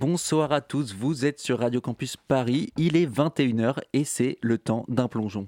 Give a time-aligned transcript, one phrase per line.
[0.00, 4.56] Bonsoir à tous, vous êtes sur Radio Campus Paris, il est 21h et c'est le
[4.56, 5.46] temps d'un plongeon.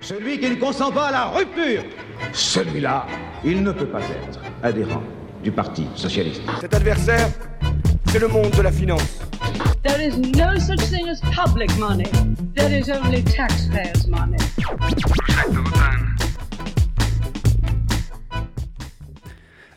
[0.00, 1.84] Celui qui ne consent pas à la rupture,
[2.32, 3.06] celui-là,
[3.44, 5.02] il ne peut pas être adhérent
[5.42, 6.40] du Parti socialiste.
[6.62, 7.28] Cet adversaire,
[8.06, 9.20] c'est le monde de la finance.
[9.82, 12.10] There is no such thing as public money.
[12.54, 14.38] There is only taxpayers' money.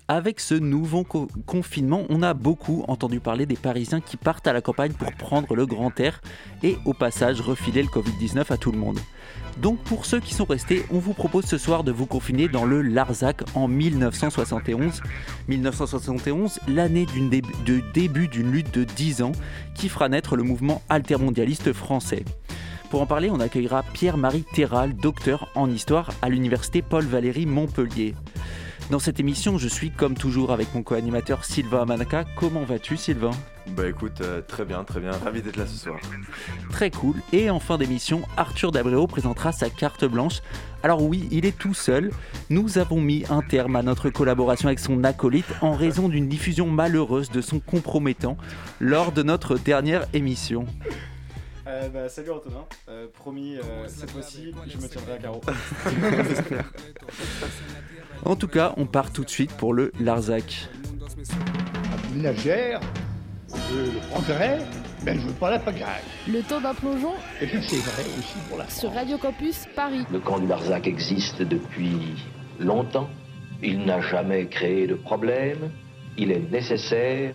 [0.09, 4.53] Avec ce nouveau co- confinement, on a beaucoup entendu parler des Parisiens qui partent à
[4.53, 6.21] la campagne pour prendre le grand air
[6.63, 8.99] et au passage refiler le Covid-19 à tout le monde.
[9.61, 12.63] Donc pour ceux qui sont restés, on vous propose ce soir de vous confiner dans
[12.63, 15.01] le Larzac en 1971.
[15.49, 19.33] 1971, l'année de début d'une lutte de 10 ans
[19.75, 22.23] qui fera naître le mouvement altermondialiste français.
[22.91, 28.13] Pour en parler, on accueillera Pierre-Marie Terral, docteur en histoire à l'université Paul-Valéry Montpellier.
[28.89, 32.23] Dans cette émission, je suis comme toujours avec mon co-animateur Sylvain Amanaka.
[32.37, 33.31] Comment vas-tu Sylvain?
[33.75, 35.99] Bah écoute, euh, très bien, très bien, ravi d'être là ce soir.
[36.69, 37.15] Très cool.
[37.33, 40.41] Et en fin d'émission, Arthur Dabréo présentera sa carte blanche.
[40.83, 42.11] Alors oui, il est tout seul.
[42.49, 46.67] Nous avons mis un terme à notre collaboration avec son acolyte en raison d'une diffusion
[46.67, 48.37] malheureuse de son compromettant
[48.79, 50.65] lors de notre dernière émission.
[51.67, 55.41] Euh, bah, salut Antonin, Euh, promis, euh, cette fois-ci, je me tiendrai à carreau.
[58.23, 60.69] En tout cas, on part tout de suite pour le Larzac.
[62.15, 62.79] ménagère,
[63.53, 64.59] euh, le progrès,
[65.03, 66.03] ben je veux pas la pagaille.
[66.27, 70.05] Le temps d'un plongeon Et puis c'est vrai aussi pour la sur Radio Campus Paris.
[70.11, 72.15] Le camp du Larzac existe depuis
[72.59, 73.09] longtemps.
[73.61, 75.69] Il n'a jamais créé de problème.
[76.17, 77.33] Il est nécessaire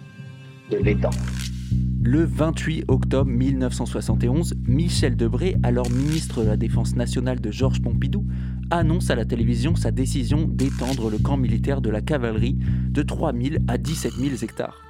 [0.70, 1.19] de l'étendre.
[2.05, 8.27] Le 28 octobre 1971, Michel Debré, alors ministre de la Défense nationale de Georges Pompidou,
[8.72, 13.61] annonce à la télévision sa décision d'étendre le camp militaire de la cavalerie de 3000
[13.69, 14.83] à 17 000 hectares.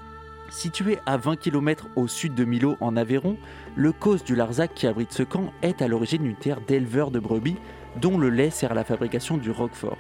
[0.48, 3.37] Situé à 20 km au sud de Millau en Aveyron,
[3.76, 7.20] le cause du Larzac qui abrite ce camp est à l'origine d'une terre d'éleveurs de
[7.20, 7.56] brebis
[8.00, 9.98] dont le lait sert à la fabrication du roquefort.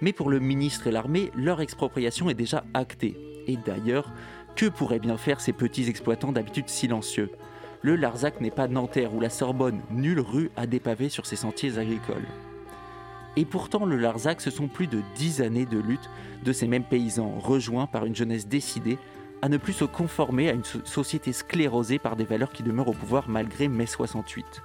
[0.00, 3.16] Mais pour le ministre et l'armée, leur expropriation est déjà actée.
[3.46, 4.12] Et d'ailleurs,
[4.56, 7.30] que pourraient bien faire ces petits exploitants d'habitude silencieux?
[7.82, 11.78] Le Larzac n'est pas Nanterre ou la Sorbonne, nulle rue à dépaver sur ses sentiers
[11.78, 12.26] agricoles.
[13.36, 16.08] Et pourtant, le Larzac, ce sont plus de dix années de lutte
[16.44, 18.98] de ces mêmes paysans, rejoints par une jeunesse décidée
[19.40, 22.88] à ne plus se conformer à une so- société sclérosée par des valeurs qui demeurent
[22.90, 24.62] au pouvoir malgré mai 68.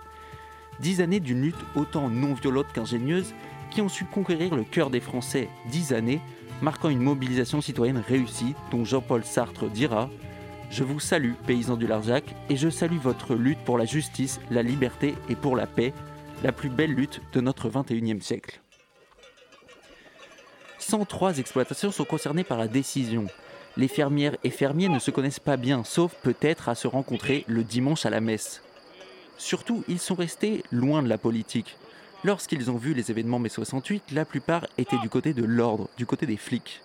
[0.79, 3.33] Dix années d'une lutte autant non violente qu'ingénieuse
[3.71, 5.49] qui ont su conquérir le cœur des Français.
[5.71, 6.21] Dix années
[6.61, 10.09] marquant une mobilisation citoyenne réussie dont Jean-Paul Sartre dira
[10.69, 14.63] Je vous salue, paysans du Larzac, et je salue votre lutte pour la justice, la
[14.63, 15.93] liberté et pour la paix,
[16.43, 18.61] la plus belle lutte de notre 21e siècle.
[20.79, 23.27] 103 exploitations sont concernées par la décision.
[23.75, 27.63] Les fermières et fermiers ne se connaissent pas bien, sauf peut-être à se rencontrer le
[27.63, 28.63] dimanche à la messe.
[29.37, 31.77] Surtout, ils sont restés loin de la politique.
[32.27, 36.05] Lorsqu'ils ont vu les événements mai 68, la plupart étaient du côté de l'ordre, du
[36.05, 36.81] côté des flics.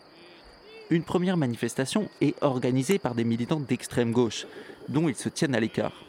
[0.89, 4.47] Une première manifestation est organisée par des militants d'extrême gauche,
[4.89, 6.05] dont ils se tiennent à l'écart.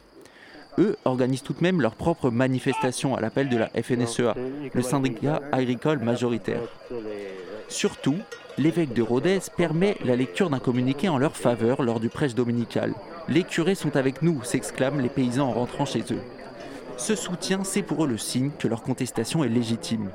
[0.78, 4.36] Eux organisent tout de même leur propre manifestation à l'appel de la FNSEA,
[4.72, 6.62] le syndicat agricole majoritaire.
[7.70, 8.18] Surtout,
[8.60, 12.94] l'évêque de Rodez permet la lecture d'un communiqué en leur faveur lors du prêche dominical.
[13.30, 16.22] Les curés sont avec nous, s'exclament les paysans en rentrant chez eux.
[16.98, 20.10] Ce soutien, c'est pour eux le signe que leur contestation est légitime.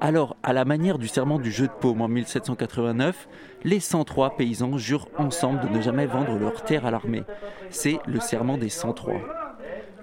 [0.00, 3.28] Alors, à la manière du serment du jeu de paume en 1789,
[3.62, 7.22] les 103 paysans jurent ensemble de ne jamais vendre leurs terres à l'armée.
[7.70, 9.14] C'est le serment des 103.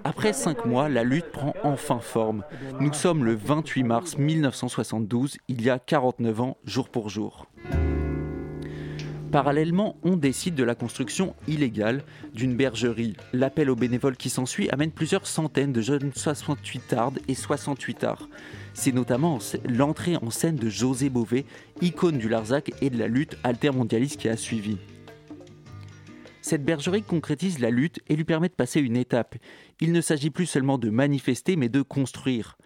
[0.02, 2.44] Après cinq mois, la lutte prend enfin forme.
[2.80, 7.46] Nous sommes le 28 mars 1972, il y a 49 ans, jour pour jour.
[9.32, 12.02] Parallèlement, on décide de la construction illégale
[12.34, 13.16] d'une bergerie.
[13.32, 18.28] L'appel aux bénévoles qui s'ensuit amène plusieurs centaines de jeunes 68 ardes et 68 arts.
[18.74, 21.46] C'est notamment l'entrée en scène de José Bové,
[21.80, 24.78] icône du Larzac et de la lutte altermondialiste qui a suivi.
[26.42, 29.36] Cette bergerie concrétise la lutte et lui permet de passer une étape.
[29.80, 32.56] Il ne s'agit plus seulement de manifester, mais de construire.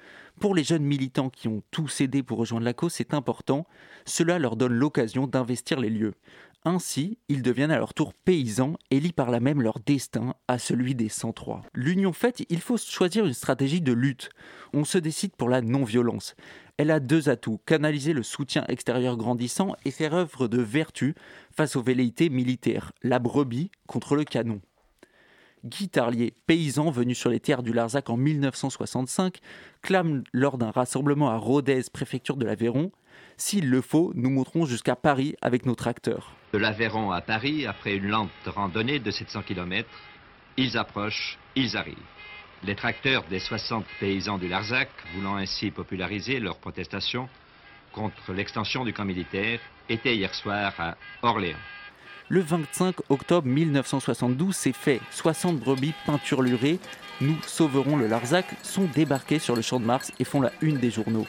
[0.41, 3.67] Pour les jeunes militants qui ont tout cédé pour rejoindre la cause, c'est important.
[4.05, 6.15] Cela leur donne l'occasion d'investir les lieux.
[6.67, 10.59] Ainsi, ils deviennent à leur tour paysans et lient par là même leur destin à
[10.59, 11.63] celui des 103.
[11.75, 14.31] L'union faite, il faut choisir une stratégie de lutte.
[14.73, 16.35] On se décide pour la non-violence.
[16.79, 21.15] Elle a deux atouts, canaliser le soutien extérieur grandissant et faire œuvre de vertu
[21.55, 24.61] face aux velléités militaires, la brebis contre le canon.
[25.65, 29.39] Guy Tarlier, paysan venu sur les terres du Larzac en 1965,
[29.81, 32.93] clame lors d'un rassemblement à Rodez, préfecture de l'Aveyron
[33.39, 36.37] S'il le faut, nous monterons jusqu'à Paris avec nos tracteurs.
[36.53, 39.89] De l'Aveyron à Paris, après une lente randonnée de 700 km,
[40.59, 41.97] ils approchent, ils arrivent.
[42.63, 47.27] Les tracteurs des 60 paysans du Larzac, voulant ainsi populariser leur protestation
[47.93, 51.57] contre l'extension du camp militaire, étaient hier soir à Orléans.
[52.31, 55.01] Le 25 octobre 1972, c'est fait.
[55.11, 56.79] 60 brebis peinturlurées,
[57.21, 60.79] nous sauverons le Larzac, sont débarquées sur le champ de Mars et font la une
[60.79, 61.27] des journaux.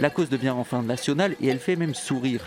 [0.00, 2.40] La cause devient enfin nationale et elle fait même sourire.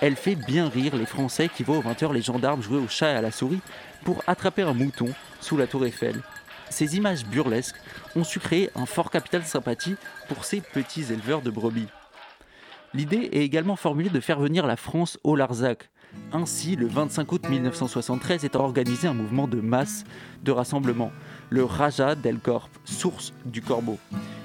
[0.00, 3.12] Elle fait bien rire les Français qui voient aux 20h les gendarmes jouer au chat
[3.12, 3.60] et à la souris
[4.02, 5.08] pour attraper un mouton
[5.40, 6.22] sous la tour Eiffel.
[6.70, 7.76] Ces images burlesques
[8.16, 9.96] ont su créer un fort capital de sympathie
[10.28, 11.88] pour ces petits éleveurs de brebis.
[12.94, 15.90] L'idée est également formulée de faire venir la France au Larzac.
[16.32, 20.04] Ainsi, le 25 août 1973 est organisé un mouvement de masse
[20.44, 21.12] de rassemblement,
[21.50, 23.98] le Raja del Corp, source du corbeau.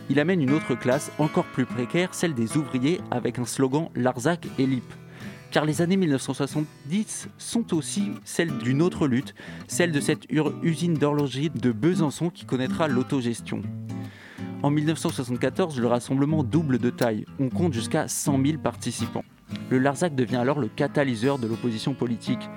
[0.10, 4.48] Il amène une autre classe encore plus précaire, celle des ouvriers, avec un slogan Larzac
[4.60, 4.94] et Lip.
[5.52, 9.36] Car les années 1970 sont aussi celles d'une autre lutte,
[9.68, 10.26] celle de cette
[10.64, 13.62] usine d'horlogerie de Besançon qui connaîtra l'autogestion.
[14.64, 17.26] En 1974, le rassemblement double de taille.
[17.40, 19.26] On compte jusqu'à 100 000 participants.
[19.70, 22.50] Le Larzac devient alors le catalyseur de l'opposition politique.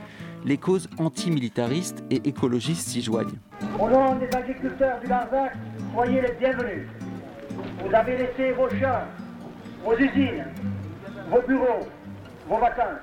[0.44, 3.38] Les causes antimilitaristes et écologistes s'y joignent.
[3.78, 5.52] Au nom des agriculteurs du Larzac,
[5.94, 6.88] soyez les bienvenus.
[7.82, 9.04] Vous avez laissé vos champs,
[9.84, 10.44] vos usines,
[11.30, 11.86] vos bureaux,
[12.48, 13.00] vos vacances.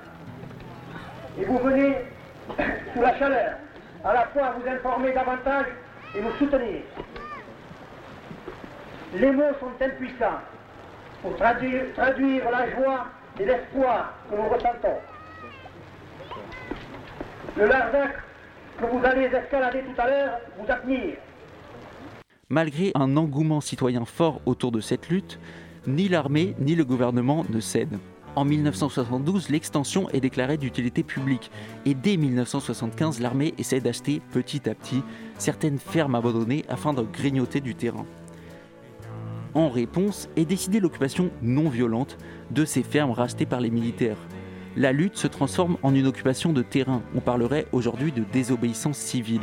[1.40, 1.96] Et vous venez,
[2.94, 3.54] sous la chaleur,
[4.04, 5.68] à la fois vous informer davantage
[6.16, 6.82] et nous soutenir.
[9.16, 10.40] Les mots sont impuissants
[11.22, 11.84] pour traduire
[12.52, 13.08] la joie
[13.42, 15.00] et l'espoir que nous ressentons.
[17.58, 18.12] Le Larzac
[18.80, 21.18] que vous allez escalader tout à l'heure vous admire.
[22.50, 25.40] Malgré un engouement citoyen fort autour de cette lutte,
[25.88, 27.98] ni l'armée ni le gouvernement ne cèdent.
[28.36, 31.52] En 1972, l'extension est déclarée d'utilité publique
[31.86, 35.04] et dès 1975, l'armée essaie d'acheter petit à petit
[35.38, 38.06] certaines fermes abandonnées afin de grignoter du terrain.
[39.54, 42.18] En réponse est décidée l'occupation non violente
[42.52, 44.18] de ces fermes rachetées par les militaires.
[44.78, 47.02] La lutte se transforme en une occupation de terrain.
[47.14, 49.42] On parlerait aujourd'hui de désobéissance civile.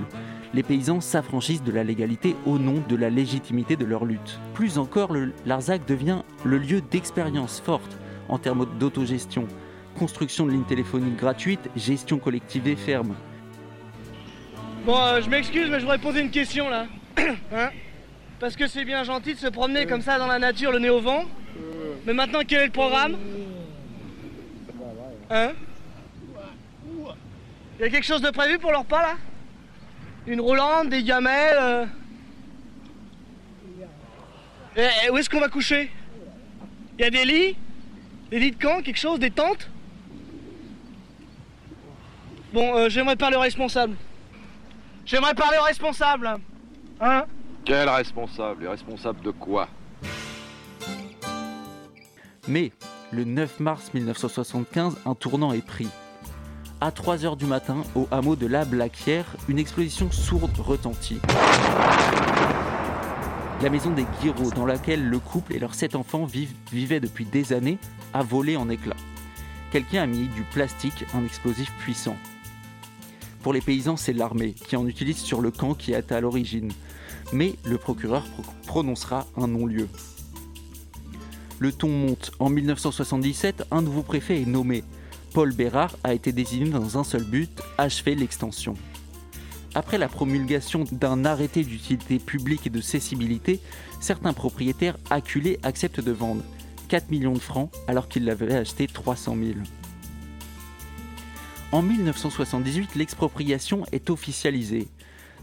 [0.55, 4.41] Les paysans s'affranchissent de la légalité au nom de la légitimité de leur lutte.
[4.55, 7.99] Plus encore, le Larzac devient le lieu d'expérience forte
[8.31, 9.47] en termes d'autogestion.
[9.99, 13.15] Construction de lignes téléphoniques gratuites, gestion collective des fermes.
[14.87, 16.87] Bon, euh, je m'excuse, mais je voudrais poser une question là.
[17.53, 17.69] hein?
[18.41, 20.91] Parce que c'est bien gentil de se promener comme ça dans la nature, le nez
[20.91, 21.25] au vent.
[22.07, 23.17] Mais maintenant, quel est le programme
[25.31, 25.53] Hein
[27.79, 29.15] Il y a quelque chose de prévu pour leur pas là
[30.27, 31.87] Une roulante, des gamelles euh...
[34.77, 35.91] et, et où est-ce qu'on va coucher
[36.99, 37.57] Il y a des lits
[38.31, 39.69] Des lits de camp, quelque chose, des tentes
[42.53, 43.97] Bon, euh, j'aimerais parler au responsable.
[45.05, 46.37] J'aimerais parler au responsable.
[47.01, 47.27] Hein
[47.69, 49.69] Quel responsable Et responsable de quoi?
[52.49, 52.73] Mais
[53.13, 55.89] le 9 mars 1975, un tournant est pris.
[56.81, 61.21] À 3h du matin, au hameau de la Blaquière, une explosion sourde retentit.
[63.61, 67.53] La maison des Guiraud, dans laquelle le couple et leurs sept enfants vivaient depuis des
[67.53, 67.77] années,
[68.15, 68.97] a volé en éclats.
[69.73, 72.17] Quelqu'un a mis du plastique, un explosif puissant.
[73.43, 76.73] Pour les paysans, c'est l'armée qui en utilise sur le camp qui est à l'origine.
[77.33, 79.89] Mais le procureur pro- prononcera un non-lieu.
[81.59, 82.31] Le ton monte.
[82.39, 84.85] En 1977, un nouveau préfet est nommé.
[85.35, 88.75] Paul Bérard a été désigné dans un seul but, achever l'extension.
[89.75, 93.61] Après la promulgation d'un arrêté d'utilité publique et de cessibilité,
[94.01, 96.43] certains propriétaires acculés acceptent de vendre
[96.89, 99.59] 4 millions de francs alors qu'ils l'avaient acheté 300 000.
[101.71, 104.89] En 1978, l'expropriation est officialisée.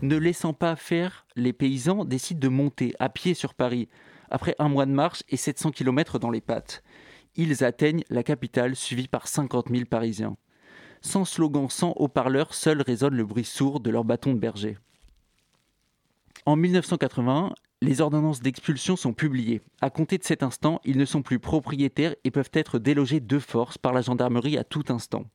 [0.02, 3.88] Ne laissant pas faire, les paysans décident de monter à pied sur Paris,
[4.30, 6.84] après un mois de marche et 700 km dans les pattes.
[7.36, 10.38] Ils atteignent la capitale suivis par 50 000 Parisiens.
[11.02, 14.78] Sans slogan, sans haut-parleur, seul résonne le bruit sourd de leur bâton de berger.
[16.46, 19.62] En 1981, les ordonnances d'expulsion sont publiées.
[19.82, 23.40] À compter de cet instant, ils ne sont plus propriétaires et peuvent être délogés de
[23.40, 25.26] force par la gendarmerie à tout instant.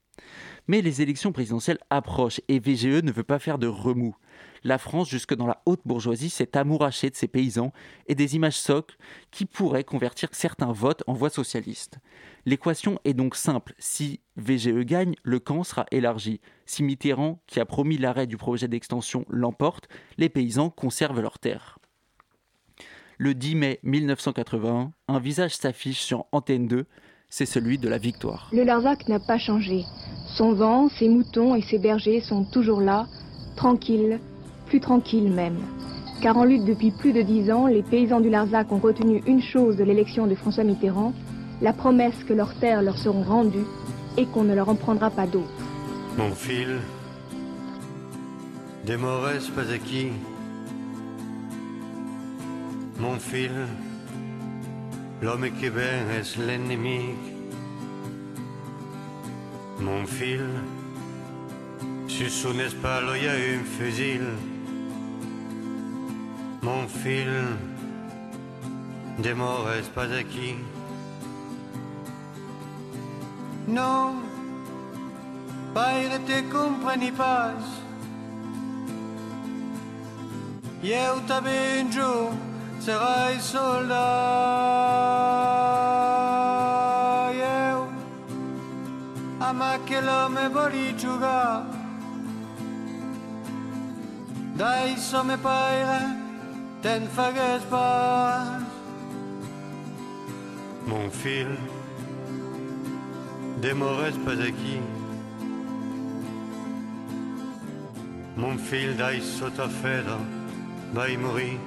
[0.69, 4.17] Mais les élections présidentielles approchent et VGE ne veut pas faire de remous.
[4.63, 7.73] La France, jusque dans la haute bourgeoisie, s'est amourachée de ses paysans
[8.07, 8.97] et des images socles
[9.31, 11.99] qui pourraient convertir certains votes en voix socialistes.
[12.47, 13.75] L'équation est donc simple.
[13.79, 16.41] Si VGE gagne, le camp sera élargi.
[16.67, 19.89] Si Mitterrand, qui a promis l'arrêt du projet d'extension, l'emporte,
[20.19, 21.79] les paysans conservent leurs terres.
[23.19, 26.87] Le 10 mai 1981, un visage s'affiche sur Antenne 2,
[27.29, 28.49] c'est celui de la victoire.
[28.53, 29.85] Le Larzac n'a pas changé.
[30.37, 33.07] Son vent, ses moutons et ses bergers sont toujours là,
[33.57, 34.21] tranquilles,
[34.71, 35.59] plus tranquilles même.
[36.23, 39.43] Car en lutte depuis plus de dix ans, les paysans du Larzac ont retenu une
[39.43, 41.13] chose de l'élection de François Mitterrand,
[41.61, 43.67] la promesse que leurs terres leur seront rendues
[44.17, 45.67] et qu'on ne leur en prendra pas d'autres.
[46.17, 46.79] Mon fil,
[48.87, 50.09] demores pas aquí.
[53.01, 53.51] Mon fil,
[55.23, 57.01] l'homme qui vient est l'ennemi.
[59.81, 60.47] Mon fil,
[62.07, 64.21] sur son espal il y a un fusil.
[66.63, 67.57] Mon fil,
[69.19, 70.57] demores pas aquí.
[73.67, 74.31] Non,
[75.73, 77.55] Pare te compreni pas.
[80.83, 82.31] Eu te benjo,
[82.81, 84.01] serai soldat.
[87.35, 87.89] Eu,
[89.39, 91.79] ama che l'home voli giocare.
[94.57, 96.17] Dai some pare,
[96.83, 98.59] ten fagues pas.
[100.87, 101.49] Mon fil,
[103.61, 104.81] demores pas aquí.
[108.37, 110.19] Mon fil dai sotto feda,
[110.93, 111.59] vai morì.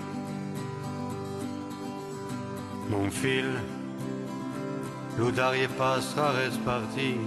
[2.89, 3.60] Mon fil,
[5.17, 7.20] l'oudarie passera reste parti.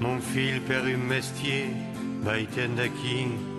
[0.00, 1.68] Mon fil per un mestier,
[2.22, 3.26] vai qui.
[3.26, 3.55] Non,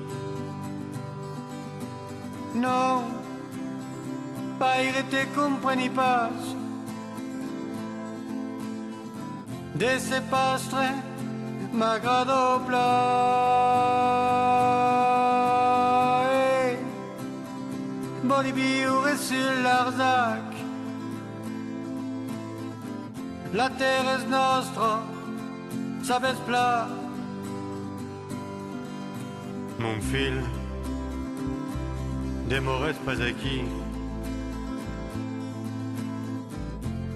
[4.59, 6.29] pas te compreni pas.
[9.75, 10.91] De se pastre,
[11.71, 12.77] m'agrado plai
[18.23, 20.41] Voli viure sur l'Arzac.
[23.53, 25.03] La terre est nostra,
[26.03, 26.87] sapes pla.
[29.79, 30.43] Mon fil,
[32.49, 33.61] demores pas aquí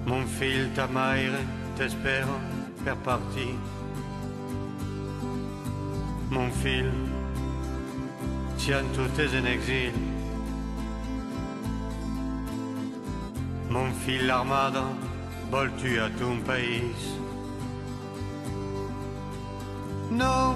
[0.06, 1.40] Mon fil, ta mère
[1.76, 2.28] t'espère
[2.84, 3.56] per partir
[6.32, 6.90] mon fil,
[8.58, 9.92] tiens tout est en exil.
[13.70, 14.86] Mon fil, l'armada,
[15.52, 16.96] vol-tu à ton pays?
[20.10, 20.56] Non,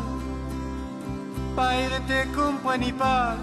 [1.58, 1.74] pas
[2.08, 3.36] te compreni pas.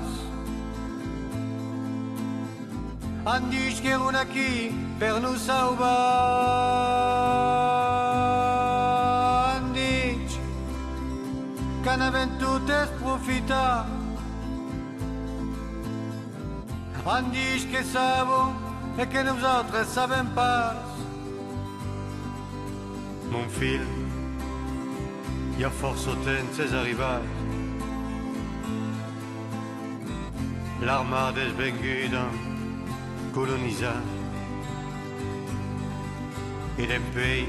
[3.24, 5.86] Han dit que un aquí per nous salvar.
[9.54, 10.28] Han dit
[11.84, 13.86] que es.
[17.06, 17.84] Han dit que
[19.06, 20.76] que nosaltres sabem pas.
[23.30, 23.86] Mon fil,
[25.58, 27.22] hi ha força temps és arribat.
[30.82, 32.26] L'armada és venguda,
[33.32, 34.04] colonitzat.
[36.78, 37.46] I d'empei,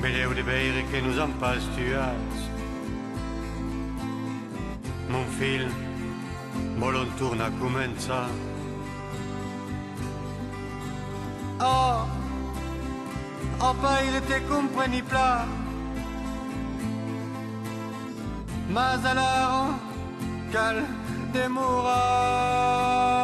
[0.00, 2.38] vedeu de veure que nos pas tuats.
[5.08, 5.68] Mon fil,
[6.78, 8.28] volen tornar a començar.
[11.60, 12.06] Oh,
[13.60, 15.46] oh pare te compreni pla.
[18.68, 19.74] Mas alors,
[20.50, 20.76] cal
[21.32, 23.23] demorar,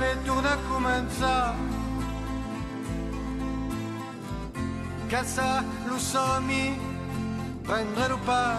[0.00, 1.54] a començar.
[5.10, 6.78] Caçar lo somni,
[7.64, 8.58] prendre lo pas.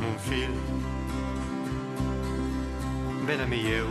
[0.00, 0.52] Mon fil,
[3.26, 3.88] ben ami eu.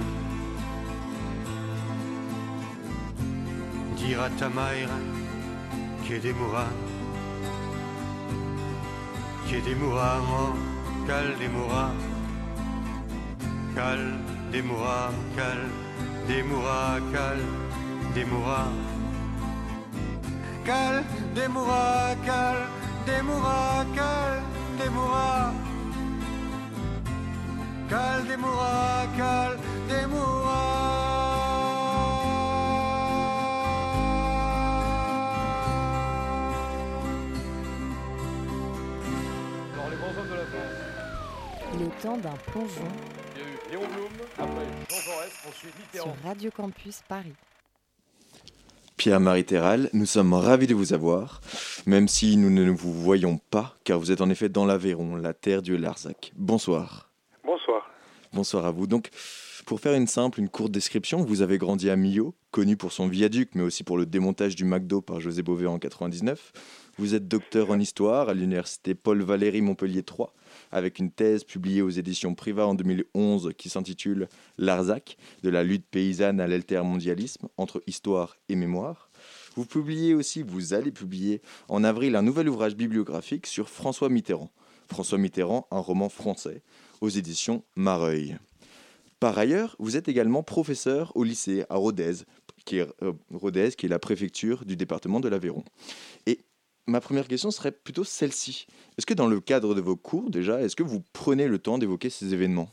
[3.98, 4.89] Dire à ta mère
[6.08, 6.68] que demourà,
[9.50, 10.54] que demourà, oh,
[11.08, 11.92] cal demourà,
[13.74, 15.70] cal des mouracales,
[16.30, 17.44] des mouracales,
[18.14, 18.72] des mouracales,
[21.36, 22.64] des mouracales,
[23.06, 24.42] des mouracales,
[24.78, 25.98] des mouracales,
[28.30, 29.58] des mouracales,
[29.90, 30.96] des mouracales.
[41.78, 43.14] Le temps d'un plongeon
[44.39, 46.15] après Jean Jaurès, ensuite Mitterrand.
[46.15, 47.34] Sur Radio Campus Paris.
[48.98, 51.42] Pierre-Marie Terral, nous sommes ravis de vous avoir,
[51.86, 55.34] même si nous ne vous voyons pas, car vous êtes en effet dans l'Aveyron, la
[55.34, 56.32] terre du Larzac.
[56.36, 57.10] Bonsoir.
[57.44, 57.89] Bonsoir.
[58.32, 58.88] Bonsoir à vous.
[58.88, 59.10] Donc,
[59.65, 63.08] pour faire une simple, une courte description, vous avez grandi à Millau, connu pour son
[63.08, 66.54] viaduc, mais aussi pour le démontage du McDo par José Bové en 99.
[66.98, 70.34] Vous êtes docteur en histoire à l'université Paul Valéry Montpellier 3,
[70.75, 74.27] avec une thèse publiée aux éditions Privat en 2011 qui s'intitule
[74.58, 79.10] L'Arzac, de la lutte paysanne à l'altermondialisme, entre histoire et mémoire.
[79.55, 84.51] Vous publiez aussi, vous allez publier en avril un nouvel ouvrage bibliographique sur François Mitterrand.
[84.89, 86.62] François Mitterrand, un roman français,
[87.00, 88.38] aux éditions Mareuil.
[89.22, 92.25] Par ailleurs, vous êtes également professeur au lycée à Rodez,
[92.65, 95.63] qui est, euh, Rodez, qui est la préfecture du département de l'Aveyron.
[96.25, 96.39] Et
[96.88, 98.68] ma première question serait plutôt celle-ci.
[98.98, 101.77] Est-ce que dans le cadre de vos cours, déjà, est-ce que vous prenez le temps
[101.77, 102.70] d'évoquer ces événements?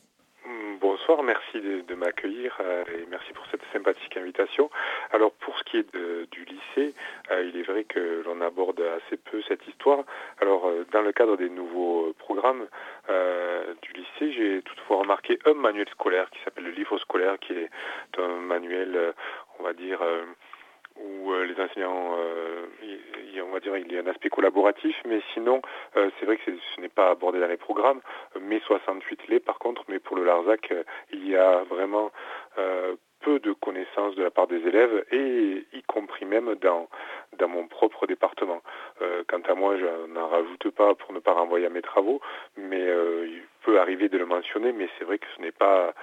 [0.81, 4.71] Bonsoir, merci de, m'accueillir euh, et merci pour cette sympathique invitation.
[5.13, 5.97] Alors pour ce qui est
[6.31, 6.95] du lycée,
[7.31, 10.05] euh, il est vrai que l'on aborde assez peu cette histoire.
[10.41, 12.67] Alors euh, dans le cadre des nouveaux programmes
[13.83, 17.71] du lycée, j'ai toutefois remarqué un manuel scolaire qui s'appelle le livre scolaire, qui est
[18.19, 19.15] un manuel,
[19.59, 20.01] on va dire,
[20.97, 22.67] où euh, les enseignants, euh,
[23.45, 25.61] on va dire, il y a un aspect collaboratif, mais sinon,
[25.97, 26.43] euh, c'est vrai que
[26.75, 28.01] ce n'est pas abordé dans les programmes.
[28.41, 30.73] Mai 68 l'est, par contre, mais pour le Larzac,
[31.13, 32.11] il y a vraiment
[33.23, 36.89] peu de connaissances de la part des élèves, et y compris même dans,
[37.39, 38.61] dans mon propre département.
[39.01, 42.21] Euh, quant à moi, je n'en rajoute pas pour ne pas renvoyer à mes travaux,
[42.57, 45.95] mais euh, il peut arriver de le mentionner, mais c'est vrai que ce n'est pas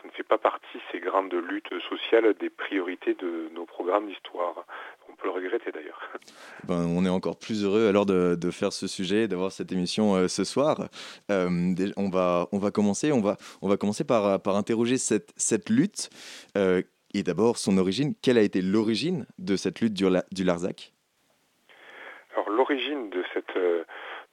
[0.00, 4.64] ça ne fait pas partie, ces grandes luttes sociales, des priorités de nos programmes d'histoire.
[5.08, 6.00] On peut le regretter d'ailleurs.
[6.68, 10.14] Ben, on est encore plus heureux alors de, de faire ce sujet, d'avoir cette émission
[10.14, 10.88] euh, ce soir.
[11.30, 11.48] Euh,
[11.96, 15.70] on, va, on va commencer, on va, on va commencer par, par interroger cette, cette
[15.70, 16.10] lutte.
[16.56, 16.82] Euh,
[17.14, 18.14] et d'abord, son origine.
[18.22, 20.92] Quelle a été l'origine de cette lutte du, La- du Larzac?
[22.34, 23.82] Alors l'origine de cette euh,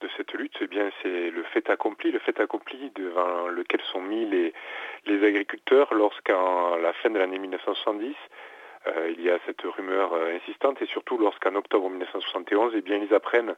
[0.00, 4.00] de cette lutte, eh bien c'est le fait accompli, le fait accompli devant lequel sont
[4.00, 6.38] mis les agriculteurs lorsqu'à
[6.80, 8.14] la fin de l'année 1970
[8.86, 12.96] euh, il y a cette rumeur euh, insistante et surtout lorsqu'en octobre 1971, eh bien
[12.96, 13.54] ils apprennent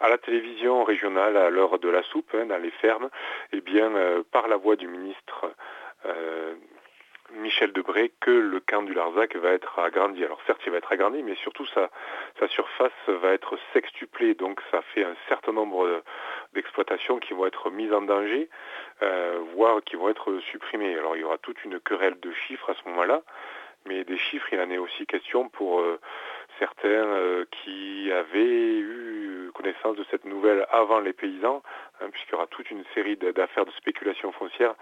[0.00, 3.08] à la télévision régionale à l'heure de la soupe hein, dans les fermes,
[3.52, 5.46] eh bien euh, par la voix du ministre
[7.34, 10.24] Michel Debré que le camp du Larzac va être agrandi.
[10.24, 11.88] Alors certes, il va être agrandi, mais surtout sa,
[12.48, 14.34] surface va être sextuplée.
[14.34, 16.02] Donc ça fait un certain nombre
[16.54, 18.48] d'exploitations qui vont être mises en danger,
[19.02, 20.96] euh, voire qui vont être supprimées.
[20.96, 23.22] Alors il y aura toute une querelle de chiffres à ce moment-là,
[23.86, 26.00] mais des chiffres, il en est aussi question pour euh,
[26.58, 29.16] certains euh, qui avaient eu
[29.56, 31.62] connaissance de cette nouvelle avant les paysans,
[32.00, 34.74] hein, puisqu'il y aura toute une série d'affaires de spéculation foncière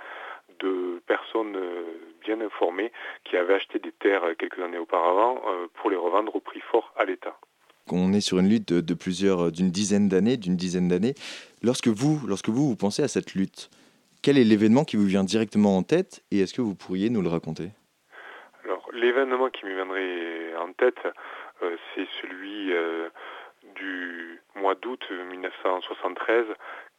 [0.60, 1.82] de personnes euh,
[2.22, 2.92] bien informées
[3.24, 6.60] qui avaient acheté des terres euh, quelques années auparavant euh, pour les revendre au prix
[6.60, 7.36] fort à l'État.
[7.92, 11.14] On est sur une lutte de, de plusieurs, d'une dizaine d'années, d'une dizaine d'années.
[11.62, 13.70] Lorsque vous, lorsque vous, vous pensez à cette lutte,
[14.24, 17.20] quel est l'événement qui vous vient directement en tête et est-ce que vous pourriez nous
[17.20, 17.72] le raconter?
[18.64, 20.96] Alors l'événement qui me viendrait en tête,
[21.62, 23.10] euh, c'est celui euh,
[23.74, 26.46] du mois d'août 1973,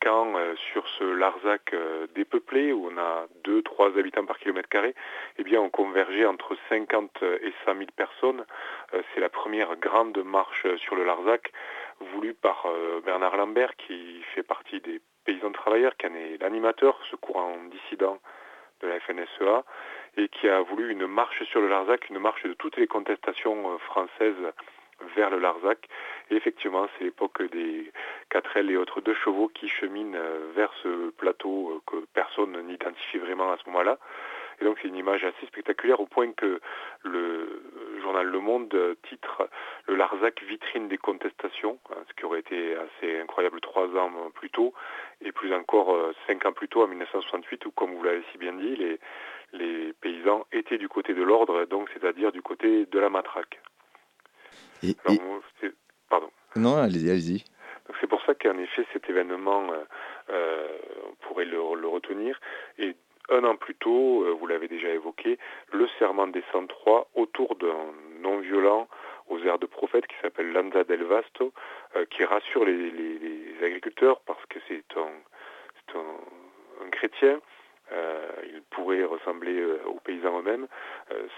[0.01, 4.93] quand euh, sur ce Larzac euh, dépeuplé, où on a 2-3 habitants par kilomètre carré,
[5.37, 8.45] eh bien on convergeait entre 50 et 100 000 personnes.
[8.93, 11.51] Euh, c'est la première grande marche sur le Larzac,
[11.99, 16.99] voulue par euh, Bernard Lambert, qui fait partie des paysans travailleurs, qui en est l'animateur,
[17.09, 18.19] ce courant dissident
[18.81, 19.63] de la FNSEA,
[20.17, 23.73] et qui a voulu une marche sur le Larzac, une marche de toutes les contestations
[23.73, 24.53] euh, françaises
[25.15, 25.87] vers le Larzac.
[26.31, 27.91] Et effectivement, c'est l'époque des
[28.31, 33.17] 4L et autres deux chevaux qui cheminent euh, vers ce plateau euh, que personne n'identifie
[33.17, 33.97] vraiment à ce moment-là.
[34.61, 36.61] Et donc c'est une image assez spectaculaire au point que
[37.03, 37.61] le
[38.01, 39.49] journal Le Monde titre
[39.87, 44.49] le Larzac vitrine des contestations, hein, ce qui aurait été assez incroyable trois ans plus
[44.49, 44.73] tôt,
[45.21, 48.37] et plus encore euh, cinq ans plus tôt en 1968 où, comme vous l'avez si
[48.37, 48.99] bien dit, les,
[49.53, 53.59] les paysans étaient du côté de l'ordre, donc c'est-à-dire du côté de la matraque.
[54.83, 55.75] Et, Alors, et- moi, c'est- pardon.
[56.55, 57.43] Non, allez-y, allez-y.
[57.87, 59.83] Donc c'est pour ça qu'en effet cet événement, euh,
[60.29, 60.67] euh,
[61.09, 62.39] on pourrait le, le retenir.
[62.79, 62.95] Et
[63.29, 65.37] un an plus tôt, euh, vous l'avez déjà évoqué,
[65.73, 68.87] le serment des 103 autour d'un non-violent
[69.27, 71.51] aux airs de prophète qui s'appelle Lanza del Vasto,
[72.11, 77.39] qui rassure les, agriculteurs parce que c'est un chrétien.
[78.91, 80.67] Euh, ressembler aux paysans eux-mêmes,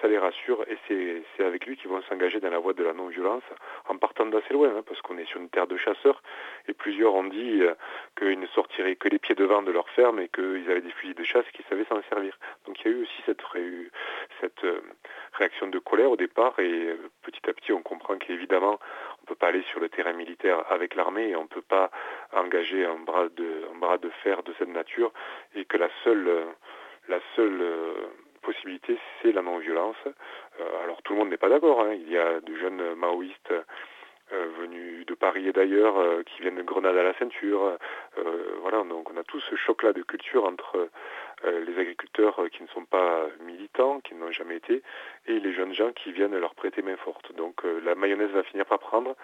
[0.02, 2.94] ça les rassure et c'est avec lui qu'ils vont s'engager dans la voie de la
[2.94, 3.44] non-violence
[3.88, 6.22] en partant d'assez loin, hein, parce qu'on est sur une terre de chasseurs
[6.68, 7.62] et plusieurs ont dit
[8.18, 11.16] qu'ils ne sortiraient que les pieds devant de leur ferme et qu'ils avaient des fusils
[11.16, 12.38] de chasse et qu'ils savaient s'en servir.
[12.66, 13.42] Donc il y a eu aussi cette,
[14.42, 14.66] cette
[15.34, 18.80] réaction de colère au départ et petit à petit on comprend qu'évidemment
[19.20, 21.62] on ne peut pas aller sur le terrain militaire avec l'armée et on ne peut
[21.62, 21.92] pas
[22.34, 25.12] engager un bras de, un bras de fer de cette nature
[25.56, 26.48] et que la seule,
[27.08, 27.64] la seule
[28.48, 29.98] possibilité c'est la non-violence.
[30.06, 31.94] Euh, alors tout le monde n'est pas d'accord, hein.
[31.94, 36.56] il y a de jeunes maoïstes euh, venus de Paris et d'ailleurs, euh, qui viennent
[36.56, 37.78] de Grenade à la ceinture.
[38.62, 40.90] voilà, donc on a tout ce choc-là de culture entre
[41.44, 44.82] les agriculteurs qui ne sont pas militants, qui n'ont jamais été,
[45.28, 47.36] et les jeunes gens qui viennent leur prêter main forte.
[47.36, 49.16] Donc la mayonnaise va finir par prendre.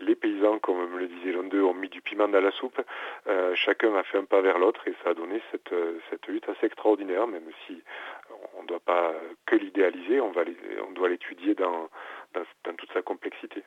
[0.00, 2.80] les paysans, comme me le disait l'un d'eux, ont mis du piment dans la soupe.
[3.54, 5.74] chacun a fait un pas vers l'autre et ça a donné cette,
[6.10, 7.82] cette lutte assez extraordinaire, même si
[8.56, 9.14] on ne doit pas
[9.46, 10.32] que l'idéaliser, on,
[10.86, 11.88] on doit l'étudier dans,
[12.34, 13.62] dans, toute sa complexité.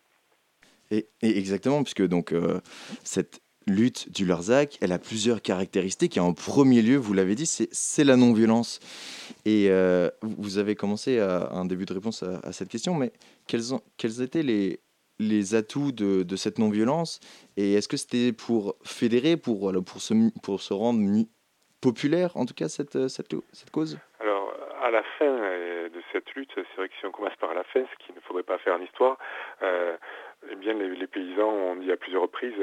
[0.91, 2.59] Et, exactement, puisque donc euh,
[3.03, 6.17] cette lutte du Larzac, elle a plusieurs caractéristiques.
[6.17, 8.79] Et en premier lieu, vous l'avez dit, c'est la non-violence.
[9.45, 13.11] Et euh, vous avez commencé à, un début de réponse à, cette question, mais
[13.47, 17.19] quels, étaient les, atouts de, cette non-violence?
[17.57, 20.99] Et est-ce que c'était pour fédérer, pour, pour, se, pour se rendre
[21.81, 23.99] populaire, en tout cas, cette cause?
[24.19, 27.53] Alors, à la fin euh, de cette lutte, c'est vrai que si on commence par
[27.53, 29.17] la fin, ce qu'il ne faudrait pas faire en histoire,
[29.61, 29.97] euh,
[30.51, 32.53] eh bien les, paysans ont dit à plusieurs reprises,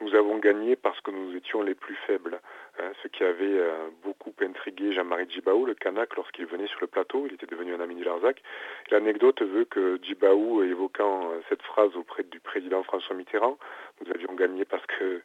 [0.00, 2.40] nous avons gagné parce que nous étions les plus faibles.
[2.78, 6.88] Hein, ce qui avait euh, beaucoup intrigué Jean-Marie Djibaou, le Kanak, lorsqu'il venait sur le
[6.88, 8.42] plateau, il était devenu un ami du Larzac.
[8.90, 13.58] L'anecdote veut que Djibaou, évoquant cette phrase auprès du président François Mitterrand,
[14.00, 15.22] nous avions gagné parce que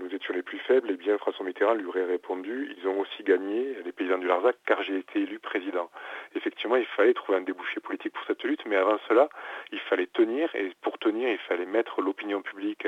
[0.00, 3.22] nous étions les plus faibles, et bien François Mitterrand lui aurait répondu, ils ont aussi
[3.22, 5.90] gagné, les paysans du Larzac, car j'ai été élu président.
[6.34, 9.28] Effectivement, il fallait trouver un débouché politique pour cette lutte, mais avant cela,
[9.72, 12.86] il fallait tenir, et pour tenir, il fallait mettre l'opinion publique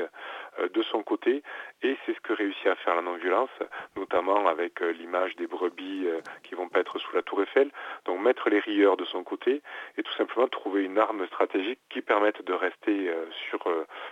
[0.73, 1.43] de son côté,
[1.81, 3.49] et c'est ce que réussit à faire la non-violence,
[3.95, 7.71] notamment avec euh, l'image des brebis euh, qui vont paître sous la tour Eiffel,
[8.05, 9.61] donc mettre les rieurs de son côté,
[9.97, 13.11] et tout simplement trouver une arme stratégique qui permette de rester
[13.49, 13.63] sur,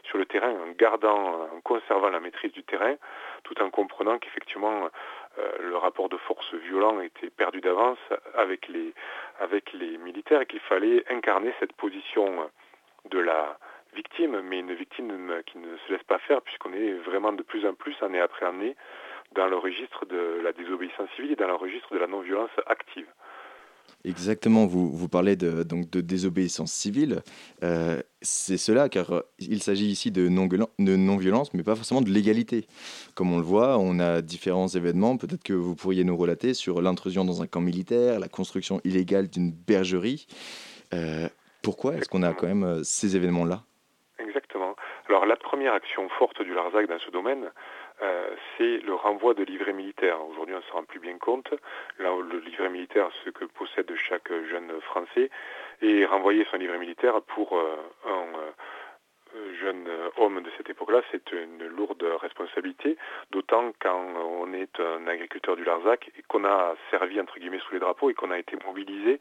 [0.04, 2.96] sur le terrain en gardant, en conservant la maîtrise du terrain,
[3.44, 4.90] tout en comprenant qu'effectivement
[5.40, 8.00] euh, le rapport de force violent était perdu d'avance
[8.36, 8.94] avec les,
[9.40, 12.50] avec les militaires et qu'il fallait incarner cette position
[13.10, 13.58] de la
[13.96, 15.12] victime, mais une victime
[15.46, 18.46] qui ne se laisse pas faire puisqu'on est vraiment de plus en plus, année après
[18.46, 18.76] année,
[19.36, 23.08] dans le registre de la désobéissance civile et dans le registre de la non-violence active.
[24.04, 27.22] Exactement, vous, vous parlez de, donc de désobéissance civile.
[27.64, 32.66] Euh, c'est cela, car euh, il s'agit ici de non-violence, mais pas forcément de légalité.
[33.14, 35.18] Comme on le voit, on a différents événements.
[35.18, 39.30] Peut-être que vous pourriez nous relater sur l'intrusion dans un camp militaire, la construction illégale
[39.30, 40.26] d'une bergerie.
[40.94, 41.28] Euh,
[41.62, 43.64] pourquoi est-ce qu'on a quand même ces événements-là?
[44.32, 44.78] Exactement.
[45.10, 47.52] Alors la première action forte du Larzac dans ce domaine,
[48.02, 50.26] euh, c'est le renvoi de livrets militaires.
[50.26, 51.54] Aujourd'hui, on ne se rend plus bien compte.
[52.00, 55.30] Là, le livret militaire, ce que possède chaque jeune Français,
[55.82, 61.30] et renvoyer son livret militaire pour euh, un euh, jeune homme de cette époque-là, c'est
[61.34, 62.96] une lourde responsabilité,
[63.32, 64.02] d'autant quand
[64.39, 68.10] on est un agriculteur du Larzac et qu'on a servi entre guillemets sous les drapeaux
[68.10, 69.20] et qu'on a été mobilisé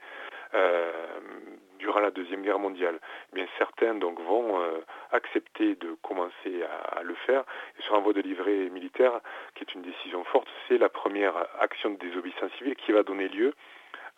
[1.80, 3.00] durant la Deuxième Guerre mondiale.
[3.32, 4.80] Eh bien, certains donc vont euh,
[5.12, 7.42] accepter de commencer à, le faire.
[7.78, 9.20] Et ce renvoi de livret militaire,
[9.54, 13.28] qui est une décision forte, c'est la première action de désobéissance civile qui va donner
[13.28, 13.54] lieu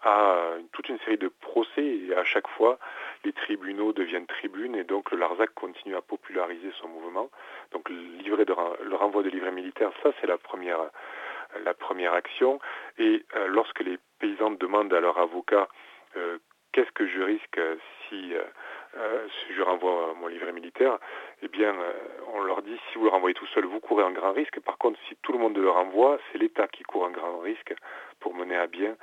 [0.04, 0.36] à
[0.72, 2.80] toute une série de procès et à chaque fois
[3.24, 7.30] les tribunaux deviennent tribunes et donc le Larzac continue à populariser son mouvement.
[7.70, 10.80] Donc de, le renvoi de livret militaire, ça c'est la première,
[11.64, 12.58] la première action.
[12.98, 15.68] Et euh, lorsque les paysans demandent à leur avocat
[16.16, 16.38] euh,
[16.72, 17.60] qu'est-ce que je risque
[18.08, 18.42] si, euh,
[18.96, 20.98] euh, si, je renvoie mon livret militaire?
[21.42, 21.74] Eh bien,
[22.32, 24.60] on leur dit, si vous le renvoyez tout seul, vous courez un grand risque.
[24.60, 27.74] Par contre, si tout le monde le renvoie, c'est l'État qui court un grand risque
[28.20, 28.96] pour mener à bien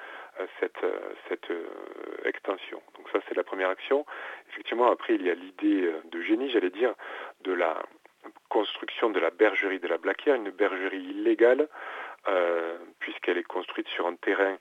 [0.59, 0.79] cette,
[2.25, 2.81] extension.
[2.95, 4.05] Donc ça, c'est la première action.
[4.51, 6.93] Effectivement, après, il y a l'idée de génie, j'allais dire,
[7.41, 7.81] de la
[8.49, 11.67] construction de la bergerie de la Blaquière, une bergerie illégale,
[12.99, 14.57] puisqu'elle est construite sur un terrain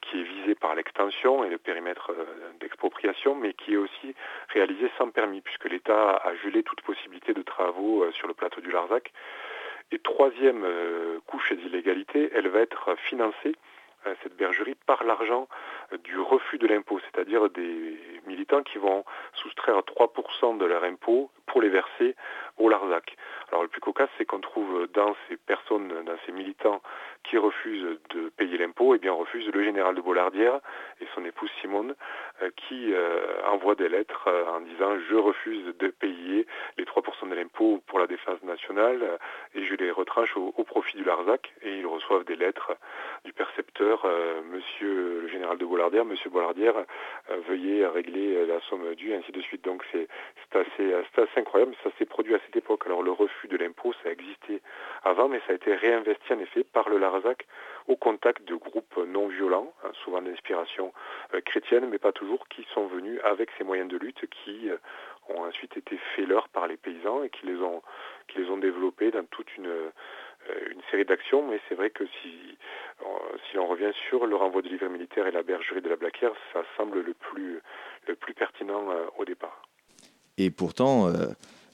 [0.00, 2.24] qui est visé par l'extension et le périmètre euh,
[2.60, 4.14] d'expropriation, mais qui est aussi
[4.48, 8.60] réalisé sans permis, puisque l'État a gelé toute possibilité de travaux euh, sur le plateau
[8.60, 9.12] du Larzac.
[9.90, 10.66] Et troisième
[11.26, 13.54] couche d'illégalité, elle va être financée
[14.22, 15.48] cette bergerie par l'argent
[16.04, 21.62] du refus de l'impôt, c'est-à-dire des militants qui vont soustraire 3% de leur impôt pour
[21.62, 22.16] les verser
[22.58, 23.16] au Larzac.
[23.50, 26.82] Alors le plus cocasse, c'est qu'on trouve dans ces personnes, dans ces militants
[27.24, 30.60] qui refusent de payer l'impôt, et eh bien on refuse le général de Bollardière
[31.00, 31.94] et son épouse Simone,
[32.56, 32.92] qui
[33.46, 38.06] envoient des lettres en disant je refuse de payer les 3% de l'impôt pour la
[38.06, 39.18] défense nationale
[39.54, 42.76] et je les retranche au, profit du Larzac et ils reçoivent des lettres
[43.24, 44.06] du percepteur,
[44.50, 46.74] monsieur le général de Bollardière, monsieur Bollardière,
[47.48, 49.64] veuillez régler la somme due, ainsi de suite.
[49.64, 50.08] Donc c'est
[50.52, 52.82] assez, assez incroyable, ça s'est produit à cette époque.
[52.86, 54.60] Alors le refus de l'impôt, ça existait
[55.04, 57.46] avant, mais ça a été réinvesti en effet par le Larzac
[57.88, 60.92] au contact de groupes non violents, hein, souvent d'inspiration
[61.34, 64.76] euh, chrétienne, mais pas toujours, qui sont venus avec ces moyens de lutte qui euh,
[65.28, 67.82] ont ensuite été faits leur par les paysans et qui les ont,
[68.28, 69.90] qui les ont développés dans toute une, euh,
[70.70, 71.46] une série d'actions.
[71.48, 72.58] Mais c'est vrai que si,
[73.50, 76.32] si on revient sur le renvoi de livres militaires et la bergerie de la Blaquière,
[76.52, 77.60] ça semble le plus,
[78.06, 79.62] le plus pertinent au départ.
[80.36, 81.10] Et pourtant,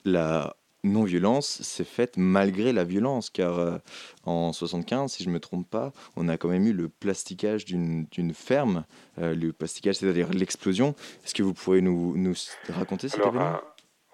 [0.04, 3.78] la non-violence s'est faite malgré la violence, car euh,
[4.24, 7.64] en 75, si je ne me trompe pas, on a quand même eu le plasticage
[7.64, 8.84] d'une ferme,
[9.18, 10.94] euh, le plasticage, c'est-à-dire l'explosion.
[11.24, 12.34] Est-ce que vous pourriez nous, nous
[12.68, 13.54] raconter cet événement?
[13.54, 13.58] euh,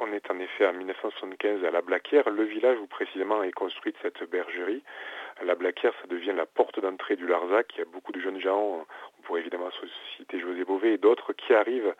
[0.01, 2.31] On est en effet en 1975 à La Blaquière.
[2.31, 4.83] Le village où précisément est construite cette bergerie.
[5.45, 7.73] La Blaquière, ça devient la porte d'entrée du Larzac.
[7.75, 8.85] Il y a beaucoup de jeunes gens,
[9.19, 9.71] on pourrait évidemment
[10.17, 11.95] citer José Bové et d'autres qui arrivent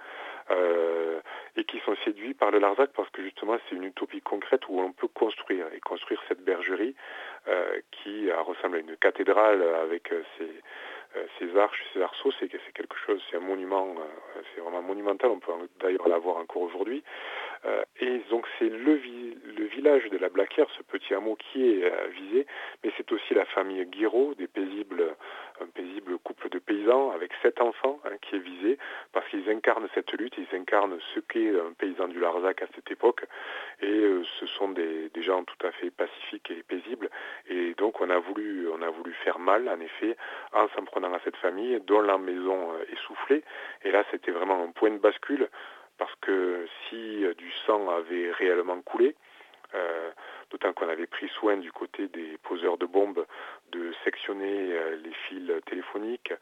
[0.51, 1.21] euh,
[1.57, 4.81] et qui sont séduits par le Larzac parce que justement c'est une utopie concrète où
[4.81, 6.95] on peut construire et construire cette bergerie
[7.49, 10.23] euh, qui ressemble à une cathédrale avec euh,
[11.39, 13.95] ses, arches, ces arceaux, c'est quelque chose, c'est un monument,
[14.55, 17.03] c'est vraiment monumental, on peut d'ailleurs l'avoir encore aujourd'hui.
[18.01, 19.01] et donc c'est le,
[19.57, 22.47] le, village de la Blaquière, ce petit hameau qui est visé,
[22.85, 25.17] mais c'est aussi la famille Guiraud, des paisibles,
[25.61, 28.79] un paisible couple de paysans avec sept enfants hein, qui est visé
[29.13, 32.91] parce qu'ils incarnent cette lutte, ils incarnent ce qu'est un paysan du Larzac à cette
[32.91, 33.25] époque
[33.81, 37.11] et euh, ce sont des, gens tout à fait pacifiques et paisibles
[37.49, 40.17] et donc on a voulu on a voulu faire mal en effet
[40.55, 43.45] en s'en prenant à cette famille dont la maison euh, est soufflée
[43.83, 45.49] et là c'était vraiment un point de bascule
[45.99, 49.15] parce que si euh, du sang avait réellement coulé
[50.51, 53.25] d'autant qu'on avait pris soin du côté des poseurs de bombes
[53.73, 56.33] de sectionner euh, les fils téléphoniques,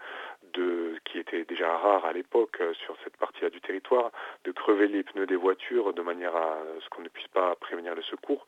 [0.55, 4.11] de, qui étaient déjà rares à l'époque euh, sur cette partie-là du territoire,
[4.45, 7.95] de crever les pneus des voitures de manière à ce qu'on ne puisse pas prévenir
[7.95, 8.47] le secours.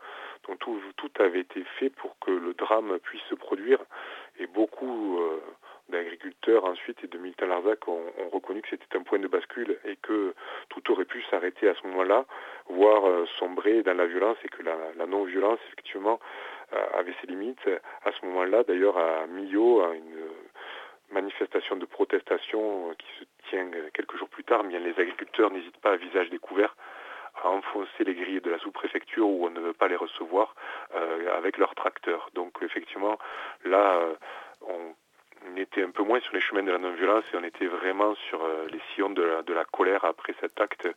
[0.48, 3.80] Donc tout, tout avait été fait pour que le drame puisse se produire
[4.38, 5.20] et beaucoup
[5.90, 8.00] d'agriculteurs ensuite et de militants Larzac ont,
[8.32, 10.34] reconnu que c'était un point de bascule et que
[10.68, 12.24] tout aurait pu s'arrêter à ce moment-là,
[12.68, 16.20] voire euh, sombrer dans la violence et que la, non-violence effectivement
[16.72, 17.66] euh, avait ses limites.
[18.04, 20.26] À ce moment-là, d'ailleurs, à Millau, une
[21.10, 25.92] manifestation de protestation qui se tient quelques jours plus tard, bien les agriculteurs n'hésitent pas
[25.92, 26.76] à visage découvert
[27.42, 30.54] à enfoncer les grilles de la sous-préfecture où on ne veut pas les recevoir
[30.94, 32.28] euh, avec leurs tracteurs.
[32.34, 33.18] Donc effectivement,
[33.64, 34.00] là,
[34.62, 34.94] on
[35.52, 38.14] on était un peu moins sur les chemins de la non-violence et on était vraiment
[38.28, 40.88] sur euh, les sillons de la, colère après cet acte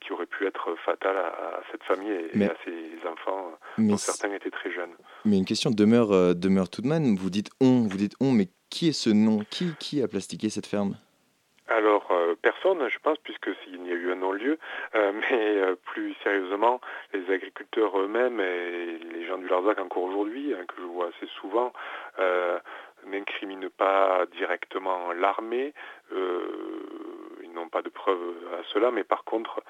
[0.00, 4.50] qui aurait pu être fatal à, cette famille et, à ses enfants, dont certains étaient
[4.50, 4.94] très jeunes.
[5.24, 7.16] Mais une question demeure, euh, demeure tout de même.
[7.16, 9.40] Vous dites on, vous dites on, mais qui est ce nom?
[9.50, 10.96] Qui, qui a plastiqué cette ferme?
[11.68, 14.58] Alors, euh, personne, je pense, puisque s'il y a eu un non-lieu,
[14.94, 16.80] mais plus sérieusement,
[17.12, 21.30] les agriculteurs eux-mêmes et les gens du Larzac encore aujourd'hui, hein, que je vois assez
[21.40, 21.72] souvent,
[23.06, 25.72] n'incrimine pas directement l'armée.
[26.12, 26.40] Euh,
[27.42, 29.62] ils n'ont pas de preuves à cela, mais par contre,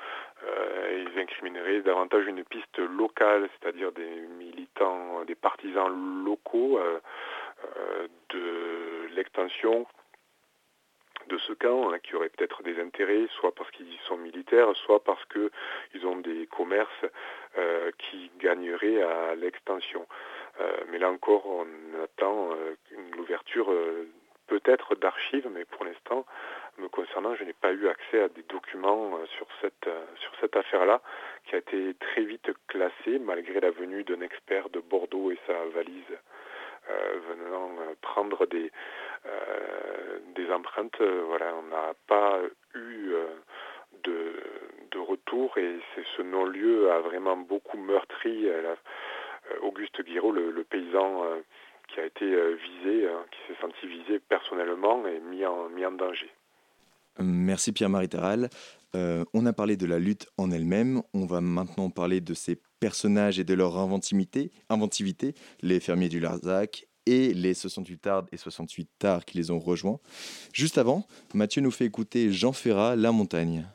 [0.44, 6.98] euh, ils incrimineraient davantage une piste locale, c'est-à-dire des militants, des partisans locaux euh,
[8.30, 9.86] de l'extension
[11.28, 15.02] de ce camp hein, qui auraient peut-être des intérêts, soit parce qu'ils sont militaires, soit
[15.02, 17.06] parce qu'ils ont des commerces
[17.98, 20.06] qui gagneraient à l'extension.
[20.60, 21.66] Euh, mais là encore, on
[22.02, 22.74] attend euh,
[23.16, 24.08] l'ouverture euh,
[24.46, 26.26] peut-être d'archives, mais pour l'instant,
[26.78, 31.00] me concernant, je n'ai pas eu accès à des documents sur cette, sur cette affaire-là,
[31.46, 35.54] qui a été très vite classée, malgré la venue d'un expert de Bordeaux et sa
[35.74, 36.18] valise
[37.28, 37.70] venant
[38.02, 38.70] prendre des,
[40.34, 41.00] des empreintes.
[41.00, 42.40] voilà, on n'a pas
[42.74, 43.14] eu
[44.02, 44.32] de,
[44.90, 45.78] de, retour et
[46.16, 48.74] ce non-lieu a vraiment beaucoup meurtri euh,
[49.62, 51.40] Auguste Guiraud, le, paysan euh,
[51.88, 56.30] qui a été euh, visé, qui s'est senti visé personnellement et mis en, danger.
[57.20, 58.48] Merci Pierre-Marie Taral.
[58.94, 61.02] on a parlé de la lutte en elle-même.
[61.12, 64.50] On va maintenant parler de ces personnages et de leur inventivité,
[65.62, 70.00] les fermiers du Larzac et les 68 Tardes et 68 Tards qui les ont rejoints.
[70.52, 73.66] Juste avant, Mathieu nous fait écouter Jean Ferrat, La Montagne.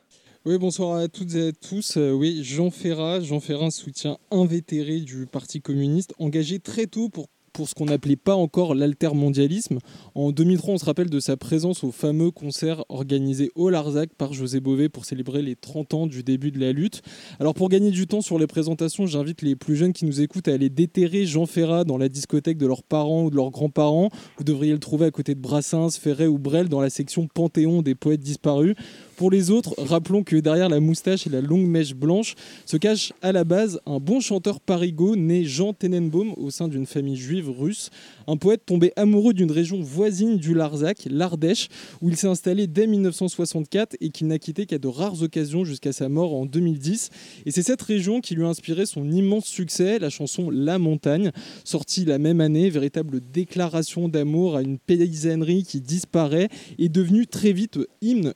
[0.49, 1.97] Oui, bonsoir à toutes et à tous.
[1.97, 7.27] Euh, oui, Jean Ferrat, Jean Ferrat soutient invétéré du Parti communiste, engagé très tôt pour
[7.59, 9.79] pour ce qu'on n'appelait pas encore l'altermondialisme.
[10.15, 14.31] En 2003, on se rappelle de sa présence au fameux concert organisé au Larzac par
[14.31, 17.01] José Bové pour célébrer les 30 ans du début de la lutte.
[17.39, 20.47] Alors pour gagner du temps sur les présentations, j'invite les plus jeunes qui nous écoutent
[20.47, 24.09] à aller déterrer Jean Ferrat dans la discothèque de leurs parents ou de leurs grands-parents.
[24.37, 27.81] Vous devriez le trouver à côté de Brassens, Ferret ou Brel dans la section Panthéon
[27.81, 28.75] des poètes disparus.
[29.19, 33.11] Pour les autres, rappelons que derrière la moustache et la longue mèche blanche se cache
[33.21, 37.49] à la base un bon chanteur parigot né Jean Tenenbaum au sein d'une famille juive
[37.49, 37.89] russe,
[38.27, 41.67] un poète tombé amoureux d'une région voisine du Larzac, l'Ardèche,
[42.01, 45.91] où il s'est installé dès 1964 et qu'il n'a quitté qu'à de rares occasions jusqu'à
[45.91, 47.09] sa mort en 2010.
[47.45, 51.31] Et c'est cette région qui lui a inspiré son immense succès, la chanson La Montagne,
[51.65, 57.51] sortie la même année, véritable déclaration d'amour à une paysannerie qui disparaît, et devenue très
[57.51, 58.33] vite hymne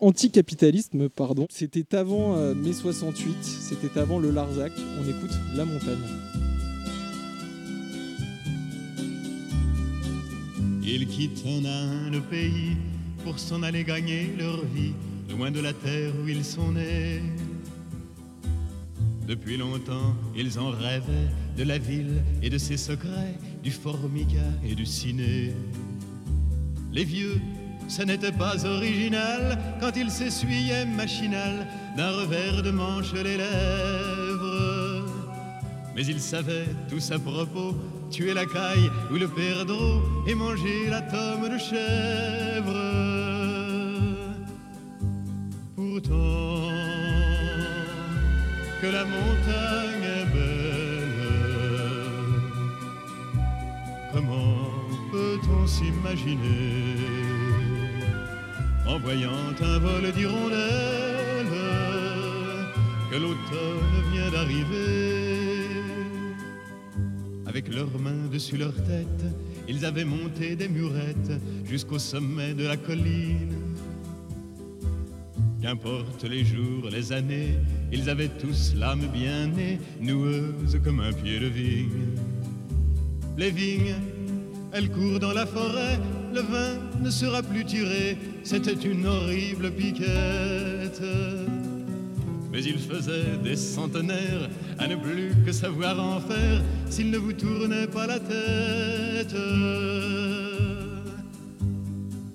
[0.00, 1.46] anticapitalisme, pardon.
[1.50, 4.72] C'était avant euh, mai 68, c'était avant le Larzac.
[5.00, 5.98] On écoute La Montagne.
[10.82, 12.76] Ils quittent un le pays
[13.24, 14.92] pour s'en aller gagner leur vie,
[15.30, 17.22] loin de la terre où ils sont nés.
[19.26, 24.74] Depuis longtemps, ils en rêvaient de la ville et de ses secrets, du formica et
[24.74, 25.52] du ciné.
[26.92, 27.40] Les vieux
[27.88, 31.66] ce n'était pas original quand il s'essuyait machinal
[31.96, 35.04] d'un revers de manche les lèvres.
[35.94, 37.74] Mais il savait tous à propos
[38.10, 42.74] tuer la caille ou le perdreau et manger la tome de chèvre.
[45.76, 46.70] Pourtant,
[48.80, 51.14] que la montagne est belle,
[54.12, 54.70] comment
[55.12, 57.23] peut-on s'imaginer
[58.94, 61.50] en voyant un vol d'hirondelles
[63.10, 65.68] que l'automne vient d'arriver.
[67.46, 69.24] Avec leurs mains dessus leur tête,
[69.68, 71.32] ils avaient monté des murettes
[71.64, 73.56] jusqu'au sommet de la colline.
[75.60, 77.58] Qu'importe les jours, les années,
[77.90, 82.14] ils avaient tous l'âme bien née, noueuse comme un pied de vigne.
[83.36, 83.96] Les vignes,
[84.72, 85.98] elles courent dans la forêt,
[86.32, 91.02] le vin ne sera plus tiré, c'était une horrible piquette.
[92.52, 97.32] Mais il faisait des centenaires à ne plus que savoir en faire s'il ne vous
[97.32, 99.34] tournait pas la tête.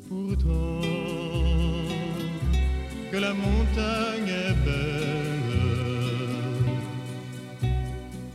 [0.09, 0.81] Pourtant,
[3.11, 5.59] que la montagne est belle,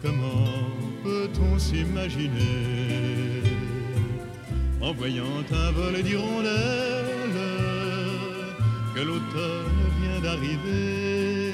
[0.03, 0.71] comment
[1.03, 3.24] peut-on s'imaginer
[4.85, 6.53] en voyant un vol d'hirondelles
[8.95, 11.53] que l'automne vient d'arriver.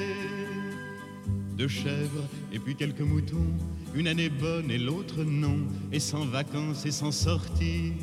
[1.57, 3.53] Deux chèvres et puis quelques moutons,
[3.95, 5.59] une année bonne et l'autre non,
[5.93, 7.93] et sans vacances et sans sortie.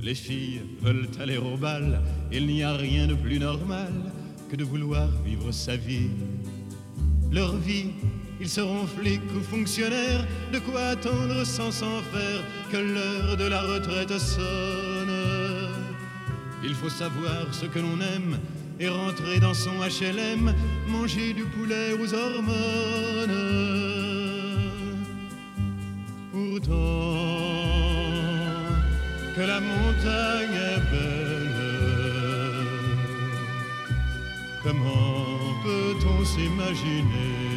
[0.00, 2.00] Les filles veulent aller au bal,
[2.32, 3.92] il n'y a rien de plus normal
[4.50, 6.10] que de vouloir vivre sa vie.
[7.30, 7.90] Leur vie
[8.42, 13.62] ils seront flics ou fonctionnaires, de quoi attendre sans s'en faire que l'heure de la
[13.62, 15.70] retraite sonne.
[16.64, 18.40] Il faut savoir ce que l'on aime
[18.80, 20.52] et rentrer dans son HLM,
[20.88, 23.38] manger du poulet aux hormones.
[26.32, 26.72] Pourtant,
[29.36, 31.52] que la montagne est belle,
[34.64, 35.11] comment
[35.62, 37.52] peut-on s'imaginer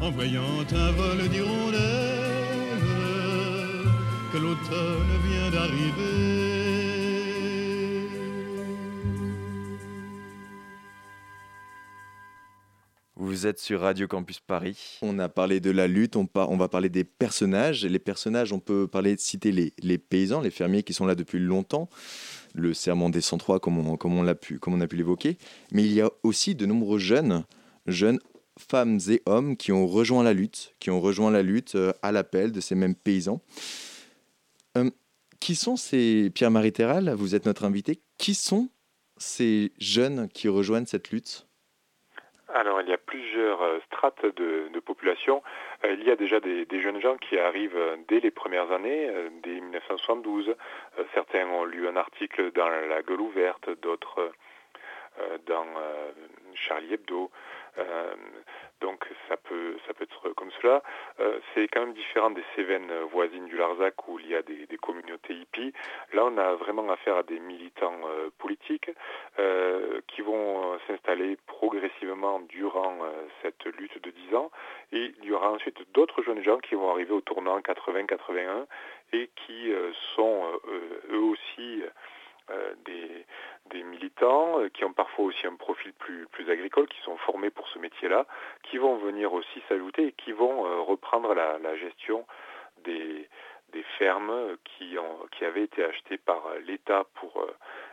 [0.00, 2.32] en voyant un vol d'hirondelles
[4.32, 6.52] que l'automne vient d'arriver.
[13.16, 14.98] Vous êtes sur Radio Campus Paris.
[15.02, 17.84] On a parlé de la lutte, on, on va parler des personnages.
[17.84, 21.38] Les personnages, on peut parler, citer les, les, paysans, les fermiers qui sont là depuis
[21.38, 21.88] longtemps.
[22.54, 25.38] Le serment des 103, comme on, comme on, a pu, comme on a pu l'évoquer.
[25.72, 27.44] Mais il y a aussi de nombreux jeunes,
[27.86, 28.18] jeunes
[28.58, 32.12] femmes et hommes qui ont rejoint la lutte, qui ont rejoint la lutte euh, à
[32.12, 33.40] l'appel de ces mêmes paysans.
[34.76, 34.90] Euh,
[35.40, 38.68] qui sont ces, Pierre-Marie Terral, vous êtes notre invité, qui sont
[39.16, 41.46] ces jeunes qui rejoignent cette lutte?
[42.54, 43.71] Alors, il y a plusieurs euh,
[44.22, 45.42] de, population.
[45.84, 49.08] il y a déjà des, jeunes gens qui arrivent dès les premières années,
[49.42, 50.54] dès 1972.
[51.14, 54.32] certains ont lu un article dans La Gueule ouverte, d'autres
[55.46, 55.66] dans
[56.54, 57.30] Charlie Hebdo.
[58.82, 60.82] Euh, donc ça peut, être comme cela.
[61.20, 64.66] Euh, c'est quand même différent des Cévennes voisines du Larzac où il y a des,
[64.80, 65.72] communautés hippies.
[66.12, 68.00] Là, on a vraiment affaire à des militants
[68.38, 68.90] politiques
[70.08, 72.98] qui vont s'installer progressivement durant
[73.42, 74.50] cette lutte de 10 ans.
[74.90, 78.66] Et il y aura ensuite d'autres jeunes gens qui vont arriver au tournant 80-81
[79.12, 79.72] et qui
[80.16, 80.42] sont
[81.12, 81.82] eux aussi
[82.84, 83.24] des,
[83.72, 87.68] des, militants qui ont parfois aussi un profil plus, plus agricole, qui sont formés pour
[87.68, 88.26] ce métier-là,
[88.62, 92.26] qui vont venir aussi s'ajouter et qui vont reprendre la, gestion
[92.84, 93.28] des,
[93.98, 97.46] fermes qui, ont, qui avaient été achetées par l'État pour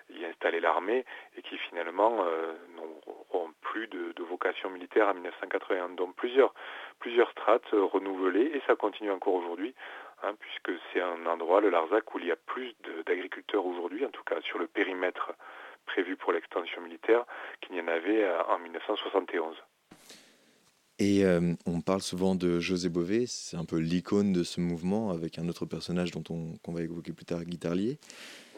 [0.10, 1.06] y installer l'armée
[1.38, 2.24] et qui finalement
[2.76, 5.90] n'auront plus de, vocation militaire en 1981.
[5.90, 6.54] Donc plusieurs,
[7.00, 9.74] plusieurs strates renouvelées et ça continue encore aujourd'hui.
[10.22, 12.76] Hein, puisque c'est un endroit, le Larzac, où il y a plus
[13.06, 14.68] d'agriculteurs aujourd'hui, en tout cas sur le
[17.62, 19.56] qu'il n'y en avait en 1971.
[21.00, 25.12] Et euh, on parle souvent de José Bové, c'est un peu l'icône de ce mouvement,
[25.12, 27.98] avec un autre personnage dont on qu'on va évoquer plus tard, Guitarlier.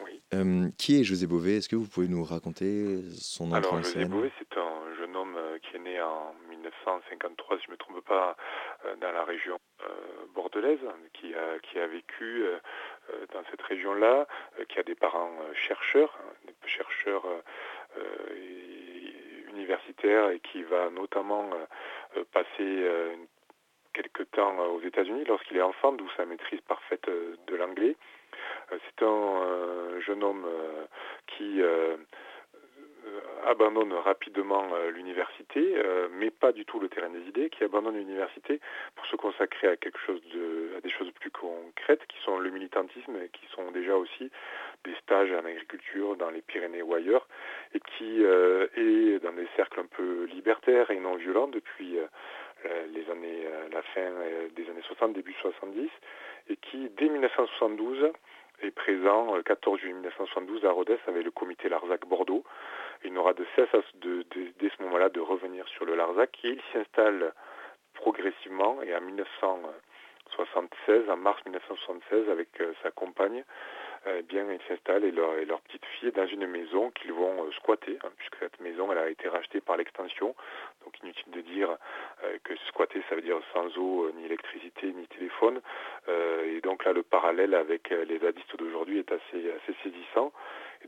[0.04, 0.20] Oui.
[0.34, 1.58] Euh, qui est José Bové?
[1.58, 4.08] Est-ce que vous pouvez nous raconter son entrée en José scène?
[4.08, 7.76] Bové, c'est un jeune homme euh, qui est né en 1953, si je ne me
[7.76, 8.36] trompe pas,
[8.84, 9.86] euh, dans la région euh,
[10.34, 10.80] bordelaise,
[11.12, 12.58] qui a, qui a vécu euh,
[13.32, 14.26] dans cette région-là,
[14.68, 17.24] qui a des parents chercheurs, hein, des chercheurs
[20.04, 21.50] et qui va notamment
[22.32, 22.86] passer
[23.92, 27.96] quelques temps aux États-Unis lorsqu'il est enfant, d'où sa maîtrise parfaite de l'anglais.
[28.70, 30.46] C'est un jeune homme
[31.26, 31.60] qui
[33.44, 35.76] abandonne rapidement l'université,
[36.12, 38.60] mais pas du tout le terrain des idées, qui abandonne l'université
[38.94, 40.20] pour se consacrer à quelque chose
[40.76, 44.30] à des choses plus concrètes, qui sont le militantisme, qui sont déjà aussi
[44.84, 47.21] des stages en agriculture dans les Pyrénées ou ailleurs,
[48.02, 52.06] qui euh, est dans des cercles un peu libertaires et non violents depuis euh,
[52.92, 54.10] les années, euh, la fin
[54.54, 55.88] des années 60, début 70,
[56.48, 58.10] et qui, dès 1972,
[58.62, 62.44] est présent le 14 juillet 1972 à Rodez avec le comité Larzac Bordeaux.
[63.04, 66.78] Il n'aura de cesse dès ce moment-là de revenir sur le Larzac et il s'y
[66.78, 67.32] installe
[67.94, 72.48] progressivement et en 1976, en mars 1976, avec
[72.82, 73.44] sa compagne,
[74.06, 77.44] eh bien, ils s'installent et leur, et leur, petite fille dans une maison qu'ils vont
[77.44, 80.34] euh, squatter, hein, puisque cette maison elle a été rachetée par l'extension.
[80.84, 81.76] Donc inutile de dire
[82.24, 85.60] euh, que squatter ça veut dire sans eau, euh, ni électricité, ni téléphone.
[86.08, 90.32] et donc là le parallèle avec les zadistes d'aujourd'hui est assez, assez saisissant.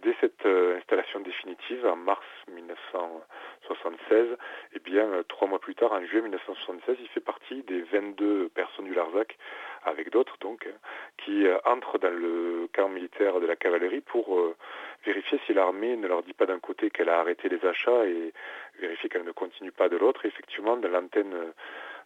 [0.02, 4.36] Dès cette installation définitive, en mars 1976,
[4.74, 8.86] eh bien, trois mois plus tard, en juillet 1976, il fait partie des 22 personnes
[8.86, 9.38] du Larzac,
[9.84, 10.68] avec d'autres donc,
[11.18, 14.56] qui entrent dans le camp militaire de la cavalerie pour euh,
[15.04, 18.32] vérifier si l'armée ne leur dit pas d'un côté qu'elle a arrêté les achats et
[18.80, 20.24] vérifier qu'elle ne continue pas de l'autre.
[20.26, 21.34] Effectivement, dans l'antenne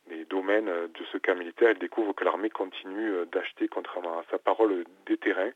[0.09, 4.39] des domaines de ce camp militaire, elle découvre que l'armée continue d'acheter, contrairement à sa
[4.39, 5.53] parole, des terrains.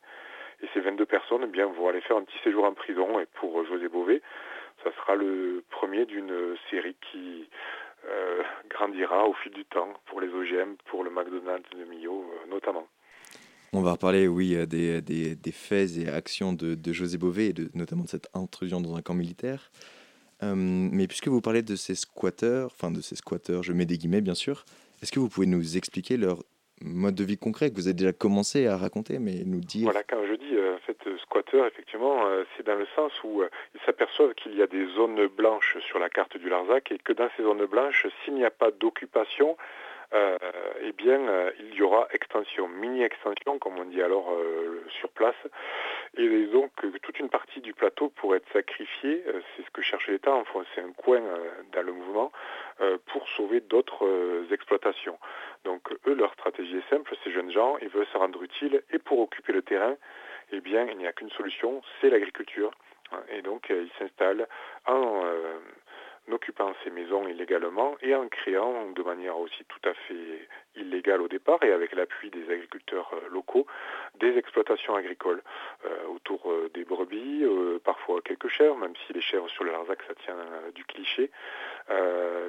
[0.63, 3.19] Et ces 22 personnes eh bien, vont aller faire un petit séjour en prison.
[3.21, 4.23] Et pour José Bové,
[4.85, 7.49] ça sera le premier d'une série qui
[8.09, 12.51] euh, grandira au fil du temps pour les OGM, pour le McDonald's de Millau euh,
[12.51, 12.87] notamment.
[13.73, 17.53] On va reparler, oui, des, des, des, faits et actions de, de José Bové, et
[17.55, 19.71] de, notamment de cette intrusion dans un camp militaire.
[20.43, 23.97] Euh, mais puisque vous parlez de ces squatteurs, enfin de ces squatteurs, je mets des
[23.97, 24.65] guillemets bien sûr,
[25.01, 26.43] est-ce que vous pouvez nous expliquer leur
[26.81, 29.85] mode de vie concret que vous avez déjà commencé à raconter, mais nous dire...
[29.85, 30.52] Voilà, quand je dis
[31.13, 34.67] fait, squatter, effectivement, euh, c'est dans le sens où euh, ils s'aperçoivent qu'il y a
[34.67, 38.35] des zones blanches sur la carte du Larzac et que dans ces zones blanches, s'il
[38.35, 39.57] n'y a pas d'occupation,
[40.15, 40.37] euh,
[40.83, 44.29] eh bien, euh, il y aura extension, mini-extension, comme on dit alors
[45.01, 45.35] sur place.
[46.19, 46.71] Et donc,
[47.03, 49.25] toute une partie du plateau pourrait être sacrifiée,
[49.57, 51.23] c'est ce que cherche l'État, enfoncer un coin
[51.73, 52.31] dans le mouvement,
[53.07, 55.19] pour sauver d'autres exploitations.
[55.65, 58.99] Donc, eux, leur stratégie est simple, ces jeunes gens, ils veulent se rendre utiles, et
[58.99, 59.97] pour occuper le terrain,
[60.53, 62.71] eh bien, il n'y a qu'une solution, c'est l'agriculture.
[63.31, 64.49] Et donc, ils s'installent
[64.87, 65.23] en
[66.31, 71.29] occupant ces maisons illégalement et en créant de manière aussi tout à fait illégale au
[71.29, 73.67] départ et avec l'appui des agriculteurs locaux
[74.19, 75.43] des exploitations agricoles
[75.85, 79.73] euh, autour euh, des brebis, euh, parfois quelques chèvres, même si les chèvres sur le
[79.73, 80.37] Larzac ça tient
[80.75, 81.31] du cliché.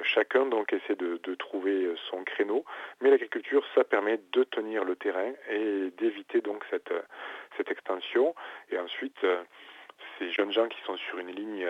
[0.02, 2.64] chacun donc essaie de, de trouver son créneau,
[3.00, 6.92] mais l'agriculture ça permet de tenir le terrain et d'éviter donc cette,
[7.56, 8.34] cette extension.
[8.70, 9.18] Et ensuite
[10.18, 11.66] ces jeunes gens qui sont sur une ligne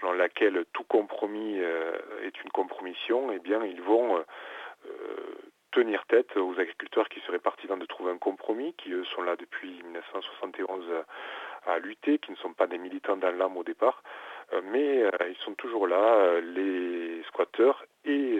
[0.00, 4.24] selon laquelle tout compromis est une compromission, eh bien, ils vont
[5.72, 9.36] tenir tête aux agriculteurs qui seraient partisans de trouver un compromis, qui eux sont là
[9.36, 10.84] depuis 1971
[11.66, 14.02] à lutter, qui ne sont pas des militants dans l'âme au départ,
[14.64, 18.38] mais ils sont toujours là, les squatteurs et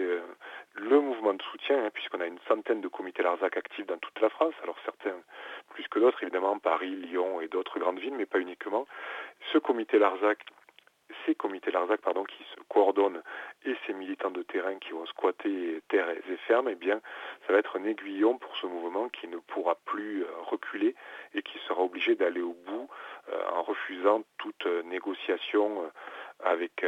[0.77, 4.19] le mouvement de soutien, hein, puisqu'on a une centaine de comités Larzac actifs dans toute
[4.21, 5.15] la France, alors certains
[5.69, 8.87] plus que d'autres, évidemment, Paris, Lyon et d'autres grandes villes, mais pas uniquement.
[9.51, 10.39] Ce comité Larzac
[11.25, 13.21] ces comités Larzac pardon, qui se coordonnent
[13.65, 17.01] et ces militants de terrain qui vont squatter terres et fermes, eh bien,
[17.45, 20.95] ça va être un aiguillon pour ce mouvement qui ne pourra plus euh, reculer
[21.33, 22.89] et qui sera obligé d'aller au bout
[23.29, 25.91] euh, en refusant toute euh, négociation
[26.43, 26.85] avec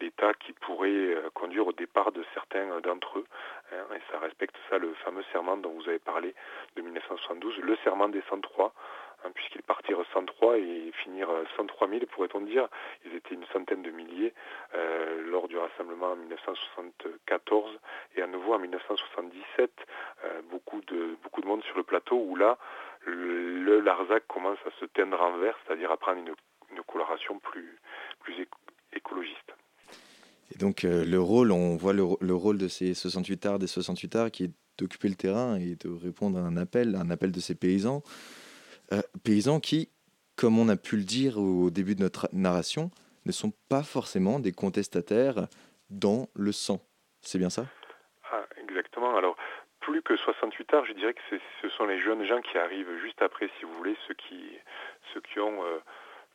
[0.00, 3.26] l'État qui pourrait conduire au départ de certains d'entre eux.
[3.72, 3.94] Hein.
[3.96, 6.34] et ça respecte ça le fameux serment dont vous avez parlé
[6.76, 8.72] de 1972, le serment des 103
[9.24, 12.68] Hein, puisqu'ils partirent 103 et finirent 103 000, pourrait-on dire.
[13.04, 14.34] Ils étaient une centaine de milliers
[14.74, 17.78] euh, lors du rassemblement en 1974
[18.16, 19.70] et à nouveau en 1977,
[20.24, 22.58] euh, beaucoup, de, beaucoup de monde sur le plateau où là,
[23.06, 26.34] le, Larzac commence à se teindre en vert, c'est-à-dire à prendre une,
[26.86, 27.78] coloration plus,
[28.20, 28.40] plus
[28.96, 29.54] écologiste.
[30.54, 34.16] Et donc euh, le rôle, on voit le, rôle de ces 68 arts, des 68
[34.16, 37.40] arts qui est d'occuper le terrain et de répondre à un appel, un appel de
[37.40, 38.02] ces paysans.
[38.92, 39.90] Euh, paysans qui,
[40.36, 42.90] comme on a pu le dire au début de notre narration,
[43.24, 45.46] ne sont pas forcément des contestataires
[45.90, 46.80] dans le sang.
[47.22, 47.66] C'est bien ça?
[48.30, 49.16] Ah, Exactement.
[49.16, 49.36] Alors,
[49.80, 53.22] plus que 68 arts, je dirais que ce sont les jeunes gens qui arrivent juste
[53.22, 54.50] après, si vous voulez, ceux qui,
[55.12, 55.62] ceux qui ont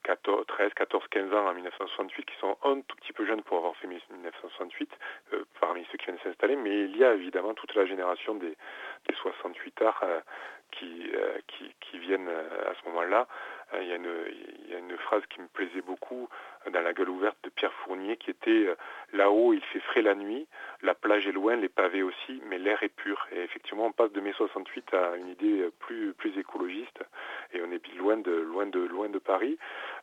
[0.03, 3.75] 13, 14, 15 ans en 1968, qui sont un tout petit peu jeunes pour avoir
[3.77, 4.89] fait 1968,
[5.33, 8.55] euh, parmi ceux qui viennent s'installer, mais il y a évidemment toute la génération des,
[9.21, 10.19] 68 arts euh,
[10.71, 13.27] qui, euh, qui, qui, viennent à ce moment-là.
[13.73, 16.29] Il il y, a une, phrase qui me plaisait beaucoup
[16.71, 18.67] dans la gueule ouverte de Pierre Fournier qui était
[19.13, 20.47] Là-haut, il fait frais la nuit,
[20.81, 23.27] la plage est loin, les pavés aussi, mais l'air est pur.
[23.31, 26.99] Et effectivement, on passe de mai 68 à une idée plus, plus écologiste
[27.53, 29.57] et on est loin de, loin de, loin de Paris.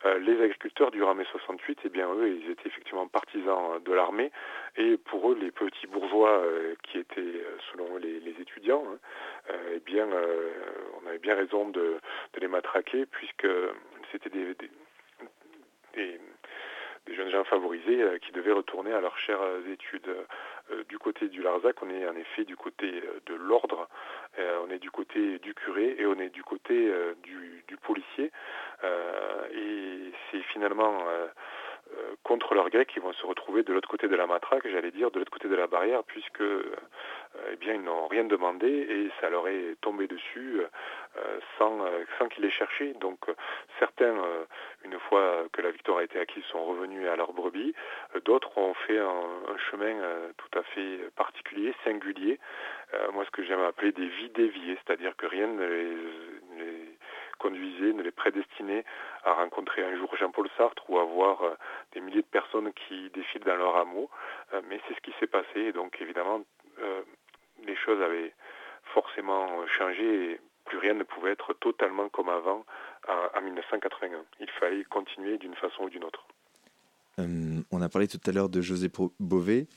[0.05, 4.31] les agriculteurs durant mai 68, eh bien, eux, ils étaient effectivement partisans de l'armée
[4.75, 6.43] et pour eux, les petits bourgeois
[6.83, 10.07] qui étaient, selon les, les étudiants, hein, eh bien,
[11.01, 11.99] on avait bien raison de,
[12.39, 13.47] les matraquer puisque
[14.11, 14.55] c'était des,
[15.95, 16.19] des,
[17.15, 20.09] jeunes gens favorisés euh, qui devaient retourner à leurs chères études.
[20.71, 23.87] Euh, du côté du Larzac, on est en effet du côté de l'ordre,
[24.39, 26.91] euh, on est du côté du curé et on est du côté
[27.23, 28.31] du, du, policier.
[29.53, 31.27] et c'est finalement euh,
[32.23, 35.11] contre leurs grecs qui vont se retrouver de l'autre côté de la matraque, j'allais dire,
[35.11, 36.75] de l'autre côté de la barrière, puisque euh,
[37.51, 41.79] eh bien, ils n'ont rien demandé et ça leur est tombé dessus euh, sans,
[42.17, 42.93] sans qu'ils l'aient cherché.
[42.95, 43.19] Donc
[43.79, 44.15] certains,
[44.83, 47.73] une fois que la victoire a été acquise, sont revenus à leur brebis.
[48.25, 49.95] D'autres ont fait un, chemin
[50.37, 52.39] tout à fait particulier, singulier.
[53.13, 55.97] moi, ce que j'aime appeler des vies déviées, c'est-à-dire que rien ne les
[57.37, 58.83] conduisait, ne les prédestinait
[59.23, 61.55] à rencontrer un jour Jean-Paul Sartre ou à voir euh,
[61.93, 64.09] des milliers de personnes qui défilent dans leur hameau.
[64.53, 66.41] Euh, mais c'est ce qui s'est passé et donc évidemment
[66.79, 67.01] euh,
[67.65, 68.33] les choses avaient
[68.93, 72.65] forcément changé et plus rien ne pouvait être totalement comme avant
[73.07, 74.25] en 1981.
[74.41, 76.27] Il fallait continuer d'une façon ou d'une autre.
[77.17, 79.67] on a parlé tout à l'heure de José Bové.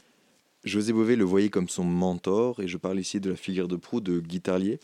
[0.65, 3.77] José Bové le voyait comme son mentor, et je parle ici de la figure de
[3.77, 4.81] proue de Guitarlier,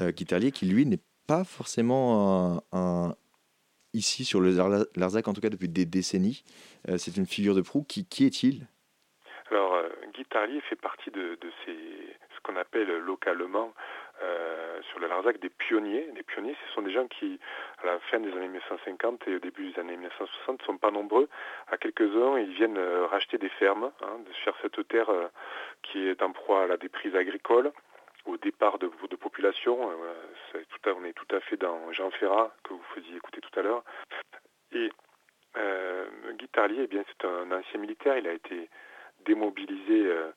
[0.00, 1.00] Guitarlier qui lui n'est
[1.30, 3.14] pas forcément un,
[3.94, 4.50] ici sur le
[4.96, 6.42] Larzac, en tout cas depuis des décennies.
[6.88, 7.84] Euh, c'est une figure de proue.
[7.84, 8.66] Qui, qui est-il?
[9.52, 11.76] Alors, euh, Guy Tarlier fait partie de, ces,
[12.34, 13.72] ce qu'on appelle localement
[14.24, 16.10] euh, sur le Larzac des pionniers.
[16.16, 17.38] Les pionniers, ce sont des gens qui,
[17.80, 20.90] à la fin des années 1950 et au début des années 1960, ne sont pas
[20.90, 21.28] nombreux.
[21.68, 22.78] À quelques-uns, ils viennent
[23.08, 25.12] racheter des fermes, hein, sur cette terre
[25.84, 27.70] qui est en proie à la déprise agricole
[28.26, 29.90] au départ de, de population.
[29.90, 33.62] Euh, on est tout à fait dans Jean Ferrat, que vous faisiez écouter tout à
[33.62, 33.84] l'heure.
[34.72, 34.90] Et
[35.56, 38.16] euh, Guy Tarlier, eh c'est un ancien militaire.
[38.18, 38.68] Il a été
[39.24, 40.30] démobilisé euh,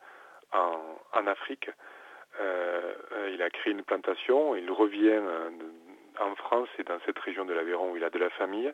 [0.51, 1.69] en, Afrique.
[2.39, 4.55] il a créé une plantation.
[4.55, 5.19] Il revient
[6.19, 8.71] en France et dans cette région de l'Aveyron où il a de la famille,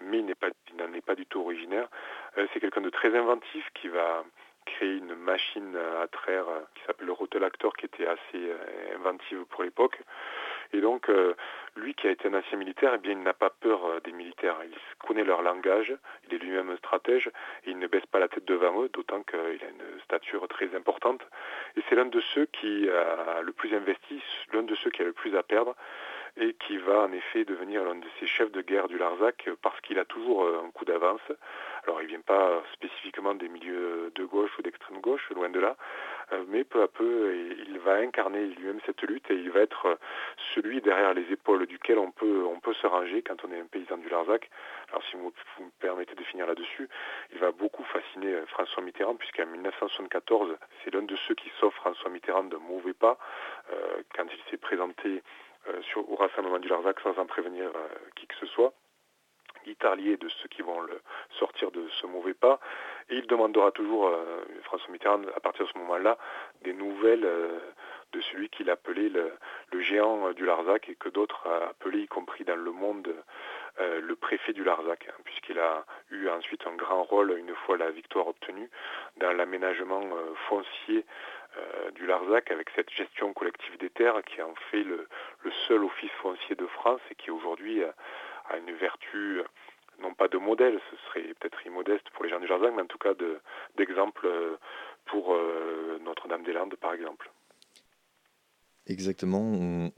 [0.00, 0.26] mais il
[0.76, 1.88] n'en est, pas du tout originaire.
[2.34, 4.24] c'est quelqu'un de très inventif qui va
[4.68, 9.44] créé une machine à traire euh, qui s'appelle le rotelactor qui était assez euh, inventive
[9.48, 10.00] pour l'époque.
[10.72, 11.34] Et donc, euh,
[11.76, 14.56] lui qui a été un ancien militaire, eh bien, il n'a pas peur des militaires.
[14.64, 15.94] Il connaît leur langage,
[16.26, 17.28] il est lui-même stratège,
[17.64, 20.74] et il ne baisse pas la tête devant eux, d'autant qu'il a une stature très
[20.74, 21.22] importante.
[21.76, 25.06] Et c'est l'un de ceux qui a le plus investi, l'un de ceux qui a
[25.06, 25.74] le plus à perdre,
[26.36, 29.80] et qui va en effet devenir l'un de ces chefs de guerre du Larzac parce
[29.80, 31.32] qu'il a toujours un coup d'avance.
[31.84, 35.60] Alors il ne vient pas spécifiquement des milieux de gauche ou d'extrême gauche, loin de
[35.60, 35.76] là,
[36.48, 37.34] mais peu à peu,
[37.66, 39.98] il va incarner lui-même cette lutte et il va être
[40.54, 44.08] celui derrière les épaules duquel on peut, se ranger quand on est un paysan du
[44.08, 44.50] Larzac.
[44.90, 46.88] Alors si vous, me permettez de finir là-dessus,
[47.32, 52.10] il va beaucoup fasciner François Mitterrand puisqu'en 1974, c'est l'un de ceux qui sauve François
[52.10, 53.18] Mitterrand d'un mauvais pas
[54.14, 55.22] quand il s'est présenté
[55.96, 57.70] au rassemblement du Larzac sans en prévenir
[58.16, 58.72] qui que ce soit
[59.68, 61.00] guitarlier de ceux qui vont le
[61.38, 62.58] sortir de ce mauvais pas.
[63.10, 66.18] Et il demandera toujours, euh, François Mitterrand, à partir de ce moment-là,
[66.62, 67.58] des nouvelles euh,
[68.12, 72.56] de celui qu'il appelait le, géant du Larzac et que d'autres appelaient, y compris dans
[72.56, 73.14] le monde,
[73.80, 77.76] euh, le préfet du Larzac, hein, puisqu'il a eu ensuite un grand rôle, une fois
[77.76, 78.70] la victoire obtenue,
[79.18, 80.02] dans l'aménagement
[80.48, 81.04] foncier
[81.94, 85.08] du Larzac avec cette gestion collective des terres qui en fait le,
[85.42, 87.82] le seul office foncier de France et qui aujourd'hui
[88.50, 89.42] a une vertu,
[90.00, 92.98] non pas de ce serait peut-être immodeste pour les gens du Larzac, mais en tout
[92.98, 93.14] cas
[93.76, 94.56] d'exemple euh,
[95.06, 97.30] pour euh, Notre-Dame-des-Landes, par exemple.
[98.86, 99.42] Exactement,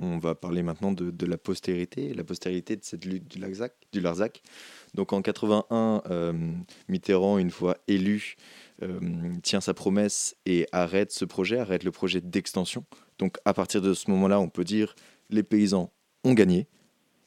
[0.01, 3.73] on, va parler maintenant de, la postérité, la postérité de cette lutte du Larzac.
[3.93, 4.43] Du Larzac.
[4.95, 6.33] Donc en 81, euh,
[6.89, 8.35] Mitterrand, une fois élu,
[9.45, 12.85] tient sa promesse et arrête ce projet, arrête le projet d'extension.
[13.19, 14.97] Donc à partir de ce moment-là, on peut dire
[15.29, 15.93] les paysans
[16.25, 16.67] ont gagné,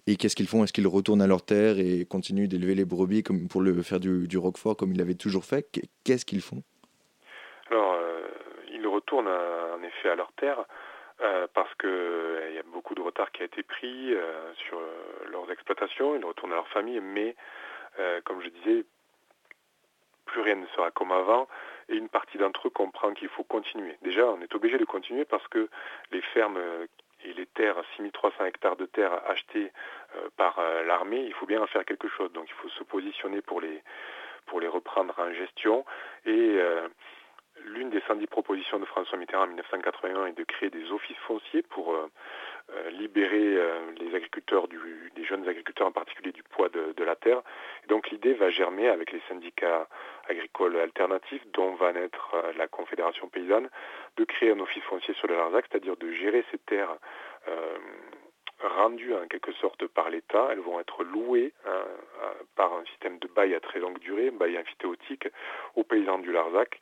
[0.05, 0.63] et qu'est-ce qu'ils font?
[0.63, 4.37] Est-ce qu'ils retournent à leur terre et continuent d'élever les brebis comme pour faire du,
[4.37, 5.65] roquefort comme ils l'avaient toujours fait?
[6.03, 6.61] Qu'est-ce qu'ils font?
[7.69, 8.27] Alors, euh,
[8.71, 10.65] ils retournent euh, en effet à leur terre
[11.21, 11.89] euh, parce qu'il
[12.49, 14.13] il y a beaucoup de retard qui a été pris
[14.67, 14.79] sur
[15.31, 16.15] leurs exploitations.
[16.15, 17.35] Ils retournent à leur famille, mais
[18.25, 18.85] comme je disais,
[20.25, 21.47] plus rien ne sera comme avant
[21.89, 23.97] et une partie d'entre eux comprend qu'il faut continuer.
[24.01, 25.69] Déjà, on est obligé de continuer parce que
[26.11, 26.59] les fermes
[27.23, 29.71] et les terres, 6300 hectares de terres achetées
[30.15, 32.31] euh, par euh, l'armée, il faut bien en faire quelque chose.
[32.33, 33.81] Donc il faut se positionner pour les,
[34.45, 35.85] pour les reprendre en gestion.
[36.25, 36.87] Et euh,
[37.65, 41.63] l'une des 110 propositions de François Mitterrand en 1981 est de créer des offices fonciers
[41.63, 41.95] pour
[42.91, 43.57] libérer
[43.99, 44.79] les agriculteurs, du,
[45.15, 47.41] les jeunes agriculteurs en particulier du poids de, la terre.
[47.87, 49.87] Donc l'idée va germer avec les syndicats
[50.29, 53.69] agricoles alternatifs, dont va naître la Confédération paysanne,
[54.17, 56.95] de créer un office foncier sur le Larzac, c'est-à-dire de gérer ces terres
[57.47, 57.77] euh,
[58.61, 60.47] rendues en quelque sorte par l'État.
[60.51, 61.83] Elles vont être louées hein,
[62.55, 65.27] par un système de bail à très longue durée, bail amphithéotique,
[65.75, 66.79] aux paysans du Larzac.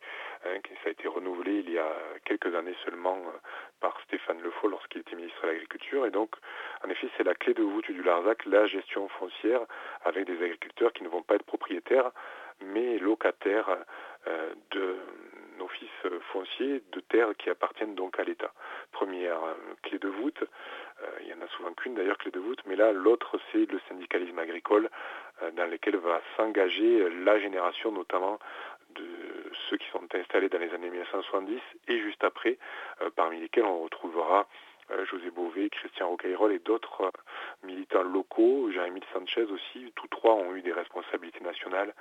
[0.63, 1.93] Qui ça a été renouvelé il y a
[2.25, 3.37] quelques années seulement euh,
[3.79, 6.05] par Stéphane Le Foll lorsqu'il était ministre de l'Agriculture.
[6.07, 6.35] Et donc,
[6.83, 9.61] en effet, c'est la clé de voûte du Larzac, la gestion foncière
[10.03, 12.11] avec des agriculteurs qui ne vont pas être propriétaires,
[12.59, 13.69] mais locataires
[14.27, 14.97] euh, de
[15.61, 18.51] office foncier de terres qui appartiennent donc à l'État.
[18.91, 20.43] Première euh, clé de voûte,
[21.01, 23.71] euh, il y en a souvent qu'une d'ailleurs clé de voûte, mais là l'autre c'est
[23.71, 24.89] le syndicalisme agricole
[25.43, 28.39] euh, dans lequel va s'engager la génération notamment
[28.95, 29.05] de
[30.11, 32.57] sont installés dans les années 1970 et juste après,
[33.15, 34.47] parmi lesquels on retrouvera
[35.09, 37.11] José Bové, Christian Rocayrol et d'autres
[37.63, 41.93] militants locaux, Jérémy Sanchez aussi, tous trois ont eu des responsabilités nationales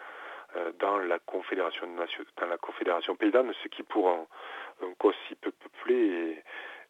[0.56, 4.26] euh, dans la confédération dans la confédération paysanne, ce qui pour un,
[4.98, 6.42] cause si peu peuplé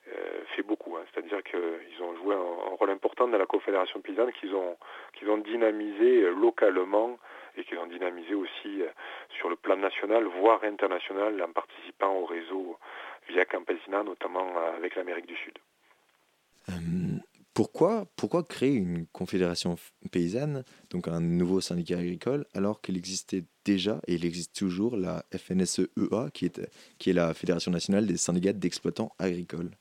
[0.09, 0.97] euh, fait beaucoup.
[0.97, 1.03] Hein.
[1.13, 4.79] C'est-à-dire qu'ils ont joué un, rôle important dans la confédération paysanne, qu'ils ont
[5.13, 7.19] qu'ils ont dynamisé euh, localement
[7.61, 8.83] et qu'ils ont dynamisé aussi
[9.39, 12.79] sur le plan national, voire international, en participant au réseau
[13.29, 15.59] via Campesina, notamment avec l'Amérique du Sud.
[17.53, 19.77] Pourquoi, pourquoi créer une confédération
[20.13, 25.25] paysanne, donc un nouveau syndicat agricole, alors qu'il existait déjà, et il existe toujours, la
[25.37, 26.61] FNSEA, qui est,
[26.99, 29.73] qui est la Fédération nationale des syndicats d'exploitants agricoles?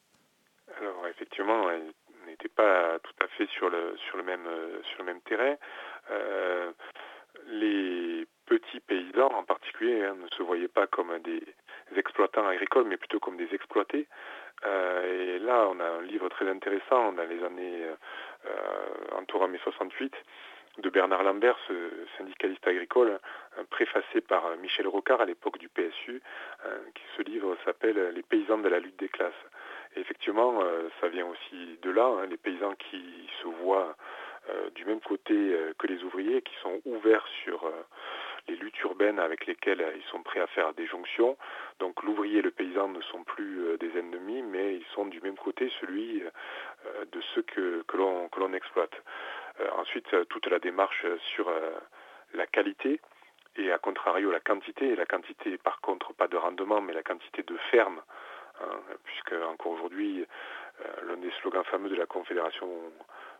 [0.82, 1.94] Alors effectivement, elle
[2.28, 4.48] n'était pas tout à fait sur le, sur le, même,
[4.90, 5.56] sur le même terrain.
[6.12, 6.72] Euh,
[7.48, 11.42] les petits paysans en particulier hein, ne se voyaient pas comme des
[11.96, 14.08] exploitants agricoles, mais plutôt comme des exploités.
[14.66, 19.60] Euh, et là, on a un livre très intéressant dans les années euh, entourant mai
[19.64, 20.14] 68
[20.80, 21.74] de Bernard Lambert, ce
[22.18, 23.20] syndicaliste agricole,
[23.58, 26.22] hein, préfacé par Michel Rocard à l'époque du PSU.
[26.96, 29.34] Qui, ce livre s'appelle Les paysans de la lutte des classes.
[29.96, 33.96] Et effectivement, euh, ça vient aussi de là, hein, les paysans qui se voient
[34.76, 37.72] du même côté que les ouvriers, qui sont ouverts sur
[38.50, 41.38] les luttes urbaines avec lesquelles ils sont prêts à faire des jonctions.
[41.80, 45.22] Donc l'ouvrier et le paysan ne sont plus euh, des ennemis, mais ils sont du
[45.22, 48.94] même côté, celui euh, de ceux que, l'on exploite.
[49.60, 51.52] Euh, ensuite, toute la démarche sur
[52.34, 53.00] la qualité
[53.56, 54.96] et à contrario la quantité.
[54.96, 58.02] la quantité, par contre, pas de rendement, mais la quantité de fermes,
[58.62, 60.26] hein, puisque encore aujourd'hui,
[61.06, 62.70] l'un des slogans fameux de la Confédération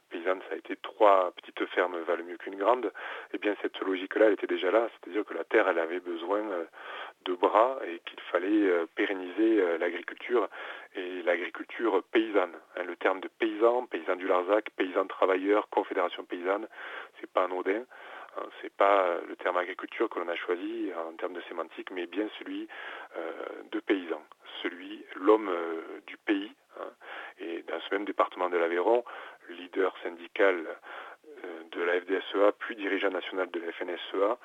[0.10, 2.92] paysanne, ça a été trois petites fermes valent mieux qu'une grande,
[3.34, 6.42] eh bien cette logique-là, elle était déjà là, c'est-à-dire que la terre, elle avait besoin
[7.26, 10.50] de bras et qu'il fallait pérenniser l'agriculture
[10.96, 12.56] et l'agriculture paysanne.
[12.76, 16.68] Hein, le terme de paysan, paysan du Larzac, paysan travailleur, confédération paysanne,
[17.20, 17.84] c'est pas anodin.
[18.40, 22.06] Hein, c'est pas le terme agriculture que l'on a choisi en termes de sémantique, mais
[22.08, 22.68] bien celui
[23.72, 24.22] de paysan,
[24.62, 25.52] celui, l'homme
[26.08, 26.52] du pays.
[26.80, 26.90] Hein.
[27.40, 29.04] Et dans ce même département de l'Aveyron,
[29.50, 30.66] leader syndical
[31.46, 34.38] euh, de la FDSEA, puis dirigeant national de la FNSEA,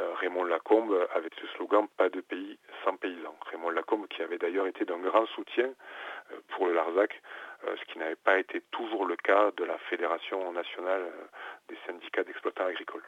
[0.00, 3.36] euh, Raymond Lacombe, avec ce slogan Pas de pays sans paysans.
[3.50, 7.20] Raymond Lacombe qui avait d'ailleurs été d'un grand soutien euh, pour le Larzac,
[7.64, 11.10] ce qui n'avait pas été toujours le cas de la Fédération nationale
[11.68, 13.02] des syndicats d'exploitants agricoles.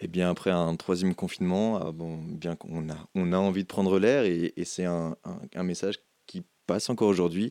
[0.00, 3.64] Et eh bien après un troisième confinement, ah bon, bien qu'on a, on a envie
[3.64, 5.14] de prendre l'air et, c'est un,
[5.62, 5.96] message
[6.26, 7.50] qui passe encore aujourd'hui.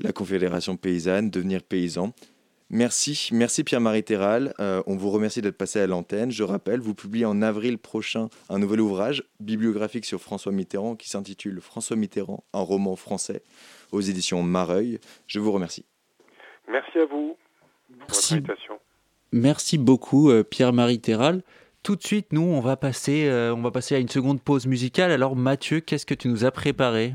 [0.00, 2.12] La Confédération paysanne, devenir paysan.
[2.68, 4.54] Merci, merci Pierre-Marie Terral.
[4.58, 6.32] Euh, on vous remercie d'être passé à l'antenne.
[6.32, 11.08] Je rappelle, vous publiez en avril prochain un nouvel ouvrage bibliographique sur François Mitterrand qui
[11.08, 13.44] s'intitule François Mitterrand, un roman français
[13.92, 14.98] aux éditions Mareuil.
[15.28, 15.84] Je vous remercie.
[16.68, 17.36] Merci à vous
[18.08, 18.42] merci.
[19.36, 21.42] Merci beaucoup euh, Pierre-Marie Terral.
[21.82, 24.66] Tout de suite, nous, on va passer, euh, on va passer à une seconde pause
[24.66, 25.12] musicale.
[25.12, 27.14] Alors Mathieu, qu'est-ce que tu nous as préparé?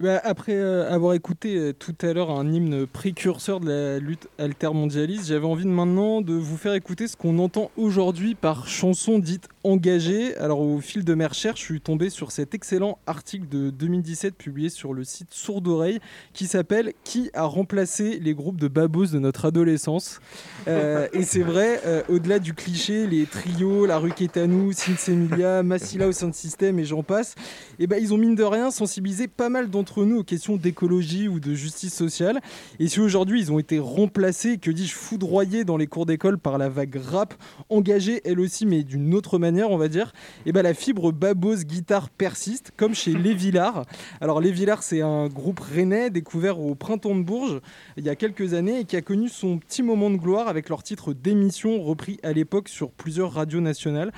[0.00, 5.28] Bah, après euh, avoir écouté tout à l'heure un hymne précurseur de la lutte altermondialiste,
[5.28, 10.36] j'avais envie maintenant de vous faire écouter ce qu'on entend aujourd'hui par chanson dite engagée.
[10.36, 14.34] Alors au fil de mes recherches, je suis tombé sur cet excellent article de 2017
[14.34, 16.00] publié sur le site Sourd Oreille
[16.32, 20.20] qui s'appelle Qui a remplacé les groupes de babos de notre adolescence
[20.68, 24.72] euh, Et c'est vrai, au-delà du cliché, les trios, la rue Kétanou,
[25.08, 27.34] Emilia, Massila au Sound System et j'en passe,
[27.78, 31.28] eh ben, ils ont mine de rien sensibilisé pas mal d'entre nous aux questions d'écologie
[31.28, 32.40] ou de justice sociale.
[32.78, 36.58] Et si aujourd'hui ils ont été remplacés, que dis-je, foudroyés dans les cours d'école par
[36.58, 37.34] la vague rap,
[37.68, 40.12] engagée elle aussi, mais d'une autre manière, on va dire,
[40.44, 43.84] et eh ben la fibre babose guitare persiste, comme chez Les Villars.
[44.20, 47.60] Alors Les Villars, c'est un groupe rennais découvert au printemps de Bourges
[47.96, 50.68] il y a quelques années et qui a connu son petit moment de gloire avec
[50.68, 54.12] leur titre Démission, repris à l'époque sur plusieurs radios nationales.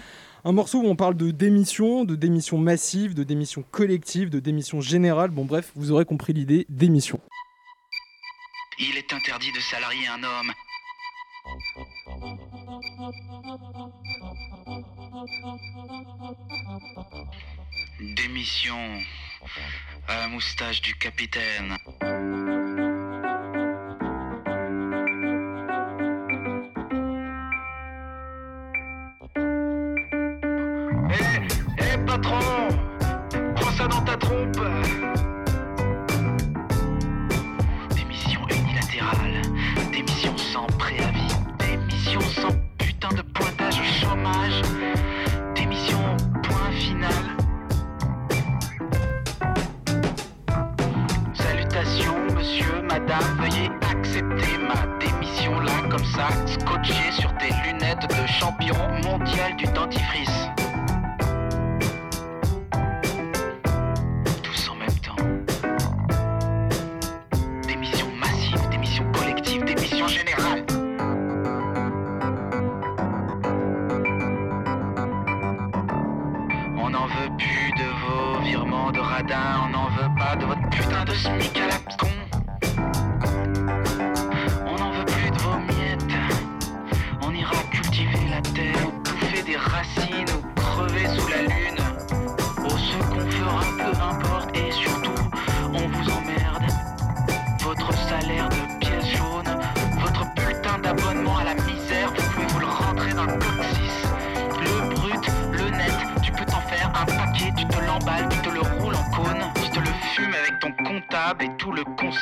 [0.44, 4.80] Un morceau où on parle de démission, de démission massive, de démission collective, de démission
[4.80, 5.30] générale.
[5.30, 7.20] Bon bref, vous aurez compris l'idée, démission.
[8.78, 10.52] Il est interdit de salarier un homme.
[18.00, 19.02] Démission
[20.08, 21.76] à la moustache du capitaine.
[32.06, 32.68] patron,
[33.54, 34.81] prends ça dans ta trompe.
[56.02, 58.74] Comme ça, scotché sur tes lunettes de champion
[59.04, 60.48] mondial du dentifrice.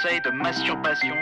[0.02, 1.14] De masturbation.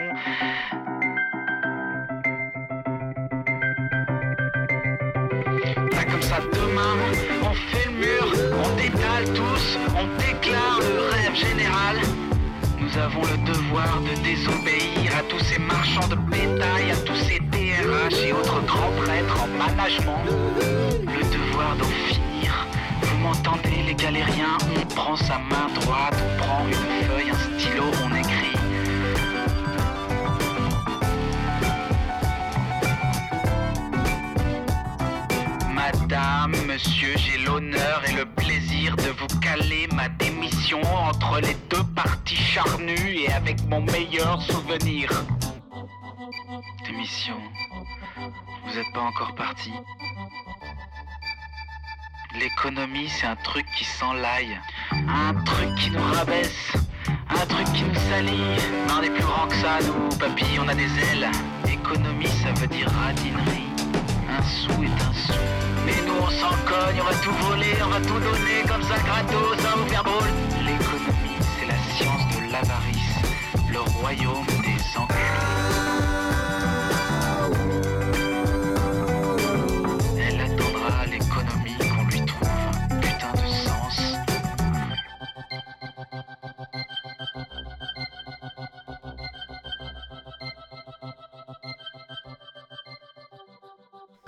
[6.10, 6.94] Comme ça, demain,
[7.42, 8.32] on fait le mur,
[8.64, 11.96] on détale tous, on déclare le rêve général.
[12.78, 17.40] Nous avons le devoir de désobéir à tous ces marchands de bétail, à tous ces
[17.40, 20.22] DRH et autres grands prêtres en management.
[21.02, 22.66] Le devoir d'en finir.
[23.02, 24.56] Vous m'entendez les galériens?
[24.76, 27.84] On prend sa main droite, on prend une feuille, un stylo,
[36.78, 42.36] monsieur, j'ai l'honneur et le plaisir de vous caler ma démission entre les deux parties
[42.36, 45.10] charnues et avec mon meilleur souvenir.
[46.78, 47.34] cette émission.
[48.64, 49.72] Vous n'êtes pas encore parti.
[52.38, 54.56] L'économie, c'est un truc qui s'enlaille,
[54.92, 56.72] un truc qui nous rabaisse,
[57.28, 58.56] un truc qui nous salit.
[58.86, 61.28] Mais on est plus grand que ça, nous, papy, on a des ailes.
[61.66, 63.67] Économie, ça veut dire radinerie.
[64.38, 65.32] Un sou est un sou.
[65.84, 68.96] Mais nous, on s'en cogne, on va tout voler, on va tout donner comme ça,
[69.04, 70.04] gratos, ça va vous faire.
[70.64, 73.16] L'économie, c'est la science de l'avarice,
[73.68, 75.67] le royaume des enculés.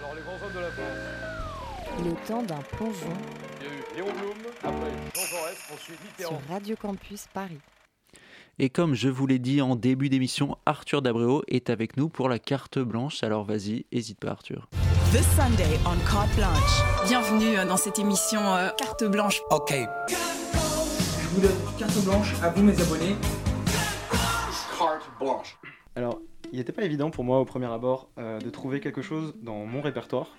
[0.03, 2.05] Alors les grands hommes de la France.
[2.05, 3.13] Le temps d'un plongeon
[3.61, 6.43] Il y a eu Léon Blum, après Jean Jaurès, ensuite sur Mitterrand.
[6.49, 7.59] Radio Campus Paris.
[8.59, 12.31] Et comme je vous l'ai dit en début d'émission, Arthur Dabreo est avec nous pour
[12.31, 13.23] la carte blanche.
[13.23, 14.71] Alors vas-y, hésite pas Arthur.
[15.13, 17.07] This Sunday on Carte Blanche.
[17.07, 19.43] Bienvenue euh, dans cette émission euh, Carte Blanche.
[19.51, 19.75] Ok.
[20.09, 23.17] Je vous donne carte blanche à vous mes abonnés.
[24.79, 25.59] Carte blanche.
[25.95, 26.21] Alors,
[26.53, 29.65] il n'était pas évident pour moi au premier abord euh, de trouver quelque chose dans
[29.67, 30.37] mon répertoire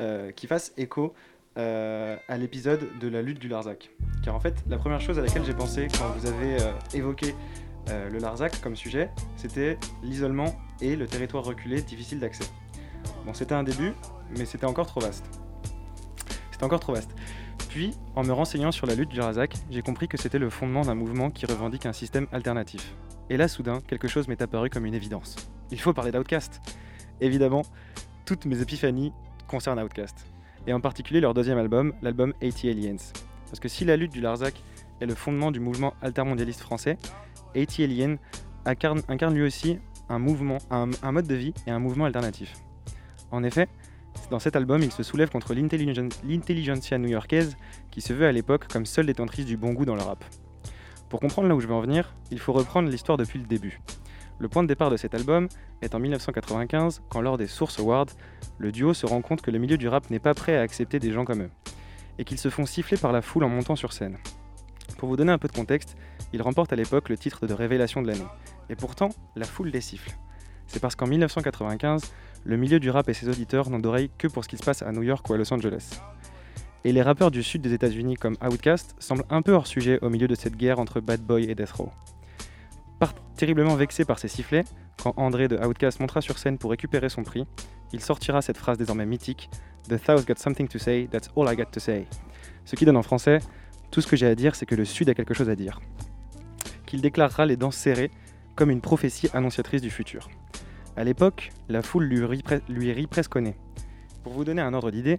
[0.00, 1.14] euh, qui fasse écho
[1.56, 3.90] euh, à l'épisode de la lutte du Larzac.
[4.22, 6.56] Car en fait, la première chose à laquelle j'ai pensé quand vous avez
[6.94, 7.34] évoqué
[7.86, 12.44] le Larzac comme sujet, c'était l'isolement et le territoire reculé difficile d'accès.
[13.26, 13.92] Bon, c'était un début,
[14.38, 15.26] mais c'était encore trop vaste.
[16.50, 17.14] C'était encore trop vaste.
[17.68, 20.82] Puis, en me renseignant sur la lutte du Larzac, j'ai compris que c'était le fondement
[20.82, 22.94] d'un mouvement qui revendique un système alternatif.
[23.30, 25.36] Et là, soudain, quelque chose m'est apparu comme une évidence.
[25.70, 26.60] Il faut parler d'Outcast.
[27.20, 27.62] Évidemment,
[28.26, 29.12] toutes mes épiphanies
[29.48, 30.26] concernent Outcast.
[30.66, 32.96] Et en particulier leur deuxième album, l'album 80 Aliens.
[33.46, 34.54] Parce que si la lutte du Larzac
[35.00, 36.98] est le fondement du mouvement altermondialiste français,
[37.54, 38.16] 80 Aliens
[38.64, 42.54] incarne, lui aussi un mouvement, un, mode de vie et un mouvement alternatif.
[43.30, 43.68] En effet,
[44.30, 47.56] dans cet album, il se soulève contre l'intelligen- l'intelligentsia new-yorkaise
[47.90, 50.24] qui se veut à l'époque comme seule détentrice du bon goût dans le rap.
[51.14, 53.80] Pour comprendre là où je veux en venir, il faut reprendre l'histoire depuis le début.
[54.40, 55.46] Le point de départ de cet album
[55.80, 58.08] est en 1995, quand lors des Source Awards,
[58.58, 60.98] le duo se rend compte que le milieu du rap n'est pas prêt à accepter
[60.98, 61.50] des gens comme eux,
[62.18, 64.18] et qu'ils se font siffler par la foule en montant sur scène.
[64.98, 65.96] Pour vous donner un peu de contexte,
[66.32, 68.26] ils remportent à l'époque le titre de révélation de l'année,
[68.68, 70.10] et pourtant, la foule les siffle.
[70.66, 72.12] C'est parce qu'en 1995,
[72.42, 74.82] le milieu du rap et ses auditeurs n'ont d'oreilles que pour ce qui se passe
[74.82, 76.00] à New York ou à Los Angeles.
[76.84, 80.10] Et les rappeurs du sud des États-Unis comme Outkast semblent un peu hors sujet au
[80.10, 81.90] milieu de cette guerre entre Bad Boy et Death Row.
[83.36, 84.64] Terriblement vexé par ces sifflets,
[85.02, 87.46] quand André de Outkast montera sur scène pour récupérer son prix,
[87.92, 89.50] il sortira cette phrase désormais mythique
[89.88, 92.06] The South got something to say, that's all I got to say.
[92.64, 93.40] Ce qui donne en français
[93.90, 95.80] Tout ce que j'ai à dire, c'est que le Sud a quelque chose à dire.
[96.86, 98.10] Qu'il déclarera les dents serrées
[98.54, 100.30] comme une prophétie annonciatrice du futur.
[100.96, 103.56] À l'époque, la foule lui rit, lui rit presque au nez.
[104.22, 105.18] Pour vous donner un ordre d'idée,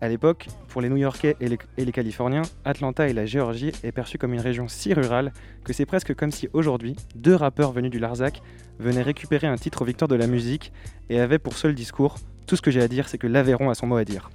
[0.00, 3.92] à l'époque, pour les New-Yorkais et les, et les Californiens, Atlanta et la Géorgie est
[3.92, 5.32] perçue comme une région si rurale
[5.64, 8.42] que c'est presque comme si aujourd'hui, deux rappeurs venus du Larzac
[8.78, 10.72] venaient récupérer un titre aux victoires de la musique
[11.08, 12.16] et avaient pour seul discours
[12.46, 14.30] Tout ce que j'ai à dire, c'est que l'Aveyron a son mot à dire.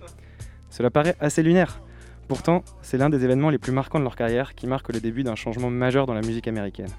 [0.72, 1.82] Cela paraît assez lunaire.
[2.28, 5.24] Pourtant, c'est l'un des événements les plus marquants de leur carrière qui marque le début
[5.24, 6.90] d'un changement majeur dans la musique américaine.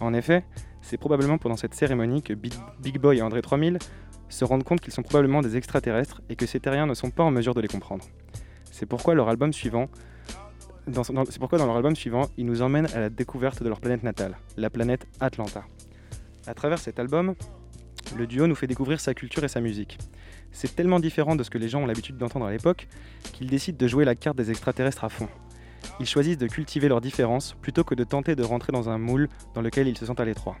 [0.00, 0.44] En effet,
[0.80, 3.78] c'est probablement pendant cette cérémonie que Big Boy et André 3000
[4.30, 7.24] se rendent compte qu'ils sont probablement des extraterrestres et que ces terriens ne sont pas
[7.24, 8.04] en mesure de les comprendre.
[8.70, 9.26] C'est pourquoi dans, dans
[11.66, 15.06] leur album suivant, ils nous emmènent à la découverte de leur planète natale, la planète
[15.20, 15.64] Atlanta.
[16.46, 17.34] À travers cet album,
[18.16, 19.98] le duo nous fait découvrir sa culture et sa musique.
[20.52, 22.88] C'est tellement différent de ce que les gens ont l'habitude d'entendre à l'époque
[23.32, 25.28] qu'ils décident de jouer la carte des extraterrestres à fond.
[26.00, 29.28] Ils choisissent de cultiver leurs différences plutôt que de tenter de rentrer dans un moule
[29.54, 30.56] dans lequel ils se sentent à l'étroit.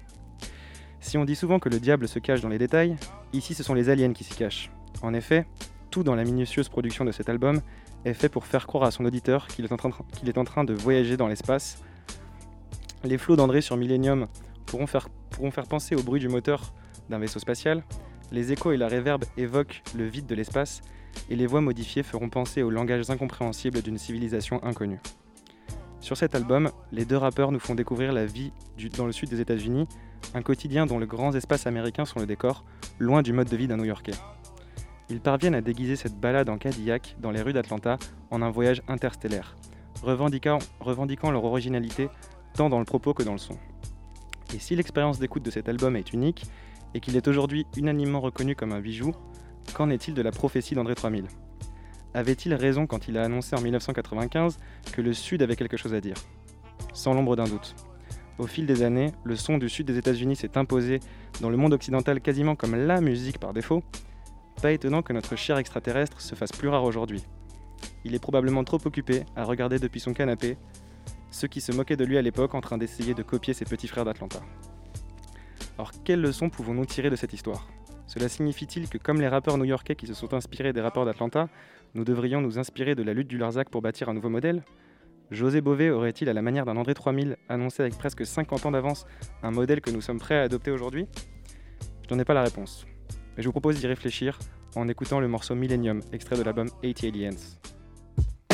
[1.00, 2.96] Si on dit souvent que le diable se cache dans les détails,
[3.32, 4.70] ici ce sont les aliens qui s'y cachent.
[5.02, 5.46] En effet,
[5.90, 7.60] tout dans la minutieuse production de cet album
[8.04, 9.76] est fait pour faire croire à son auditeur qu'il est, en
[10.44, 11.82] train- de voyager dans l'espace.
[13.02, 14.26] Les flots d'André sur Millennium
[14.66, 15.08] pourront faire,
[15.68, 16.72] penser au bruit du moteur
[17.08, 17.82] d'un vaisseau spatial,
[18.30, 20.82] les échos et la réverbe évoquent le vide de l'espace,
[21.28, 25.00] et les voix modifiées feront penser aux langages incompréhensibles d'une civilisation inconnue.
[26.00, 28.52] Sur cet album, les deux rappeurs nous font découvrir la vie
[28.96, 29.88] dans le sud des États-Unis,
[30.34, 32.64] un quotidien dont les grands espaces américains sont le décor,
[32.98, 34.14] loin du mode de vie d'un New-Yorkais.
[35.08, 37.98] Ils parviennent à déguiser cette balade en Cadillac dans les rues d'Atlanta
[38.30, 39.56] en un voyage interstellaire,
[40.02, 40.60] revendiquant,
[41.30, 42.08] leur originalité
[42.54, 43.56] tant dans le propos que dans le son.
[44.54, 46.44] Et si l'expérience d'écoute de cet album est unique,
[46.94, 49.12] et qu'il est aujourd'hui unanimement reconnu comme un bijou,
[49.74, 51.26] qu'en est-il de la prophétie d'André 3000
[52.14, 54.58] Avait-il raison quand il a annoncé en 1995
[54.92, 56.16] que le Sud avait quelque chose à dire?
[56.92, 57.76] Sans l'ombre d'un doute.
[58.40, 61.00] Au fil des années, le son du sud des États-Unis s'est imposé
[61.40, 63.82] dans le monde occidental quasiment comme la musique par défaut,
[64.62, 67.22] pas étonnant que notre cher extraterrestre se fasse plus rare aujourd'hui.
[68.04, 70.56] Il est probablement trop occupé à regarder depuis son canapé
[71.30, 73.88] ceux qui se moquaient de lui à l'époque en train d'essayer de copier ses petits
[73.88, 74.40] frères d'Atlanta.
[75.76, 77.68] Alors quelles leçons pouvons-nous tirer de cette histoire?
[78.06, 81.48] Cela signifie-t-il que comme les rappeurs new-yorkais qui se sont inspirés des rappeurs d'Atlanta,
[81.94, 84.64] nous devrions nous inspirer de la lutte du Larzac pour bâtir un nouveau modèle?
[85.30, 89.06] José Bové aurait-il, à la manière d'un André 3000, annoncé avec presque 50 ans d'avance
[89.42, 91.06] un modèle que nous sommes prêts à adopter aujourd'hui?
[92.08, 92.84] Je n'en ai pas la réponse.
[93.36, 94.38] Mais je vous propose d'y réfléchir
[94.74, 97.58] en écoutant le morceau Millennium, extrait de l'album 80 Aliens.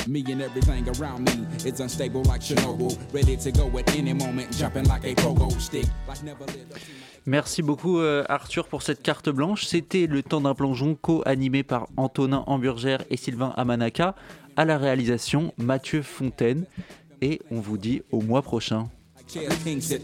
[0.07, 2.97] Me and everything around me is unstable like Chernobyl.
[3.12, 5.87] Ready to go at any moment, jumping like a pogo stick.
[6.07, 6.79] Like never lit up.
[7.27, 9.64] Merci beaucoup euh, Arthur pour cette carte blanche.
[9.64, 14.14] C'était le temps d'un plongeon co-animé par Antonin Hamburger et Sylvain Amanaka.
[14.57, 16.65] À la réalisation, Mathieu Fontaine.
[17.23, 18.89] Et on vous dit au mois prochain.
[19.29, 19.51] Chair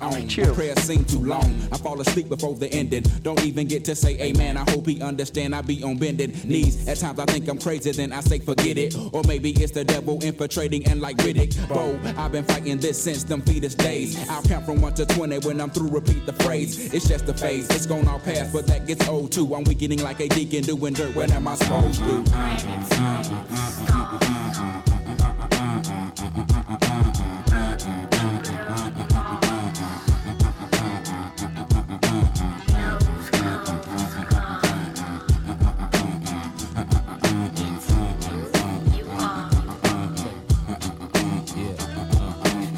[0.00, 0.55] on.
[0.55, 1.44] Prayer seem too long.
[1.70, 3.05] I fall asleep before the ending.
[3.22, 4.57] Don't even get to say amen.
[4.57, 6.88] I hope he understand I be on bended knees.
[6.88, 8.96] At times I think I'm crazy, then I say forget it.
[9.12, 11.55] Or maybe it's the devil infiltrating and like Riddick.
[11.68, 14.28] Bo, I've been fighting this since them fetus days.
[14.28, 16.92] I'll count from 1 to 20 when I'm through, repeat the phrase.
[16.92, 17.70] It's just a phase.
[17.70, 19.55] It's gonna all pass, but that gets old too.
[19.55, 21.14] I'm weakening like a deacon doing dirt.
[21.14, 22.24] When am I supposed to?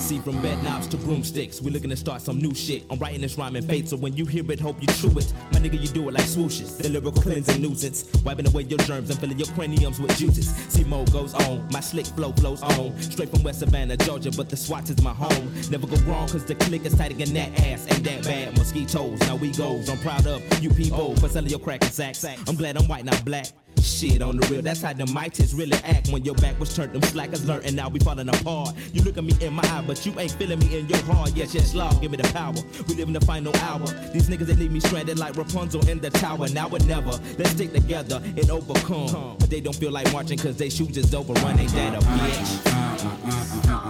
[0.04, 2.84] See from bed knobs to broomsticks, we looking to start some new shit.
[2.90, 5.32] I'm writing this rhyme in fate, so when you hear it, hope you true it.
[5.50, 9.08] My nigga, you do it like swooshes, the lyrical cleansing nuisance, wiping away your germs
[9.08, 10.54] and filling your craniums with juices.
[10.68, 14.50] See, mo goes on, my slick flow flows on, straight from West Savannah, Georgia, but
[14.50, 15.50] the Swats is my home.
[15.70, 18.58] Never go wrong, cause the click is tighter than that ass, ain't that bad.
[18.58, 19.88] Mosquitoes, now we goes.
[19.88, 22.22] I'm proud of you people for selling your crack and sacks.
[22.46, 23.46] I'm glad I'm white, not black.
[23.84, 26.94] Shit on the real, that's how the mites really act when your back was turned.
[26.94, 28.74] Them slackers learn and now we falling apart.
[28.94, 31.32] You look at me in my eye, but you ain't feeling me in your heart.
[31.34, 32.54] Yes, yes, Lord, give me the power.
[32.88, 33.86] We live in the final hour.
[34.12, 36.48] These niggas they leave me stranded like Rapunzel in the tower.
[36.48, 37.10] Now or never.
[37.38, 39.36] Let's stick together and overcome.
[39.38, 41.58] But they don't feel like marching cause they shoes is overrun.
[41.58, 43.83] Ain't that a bitch?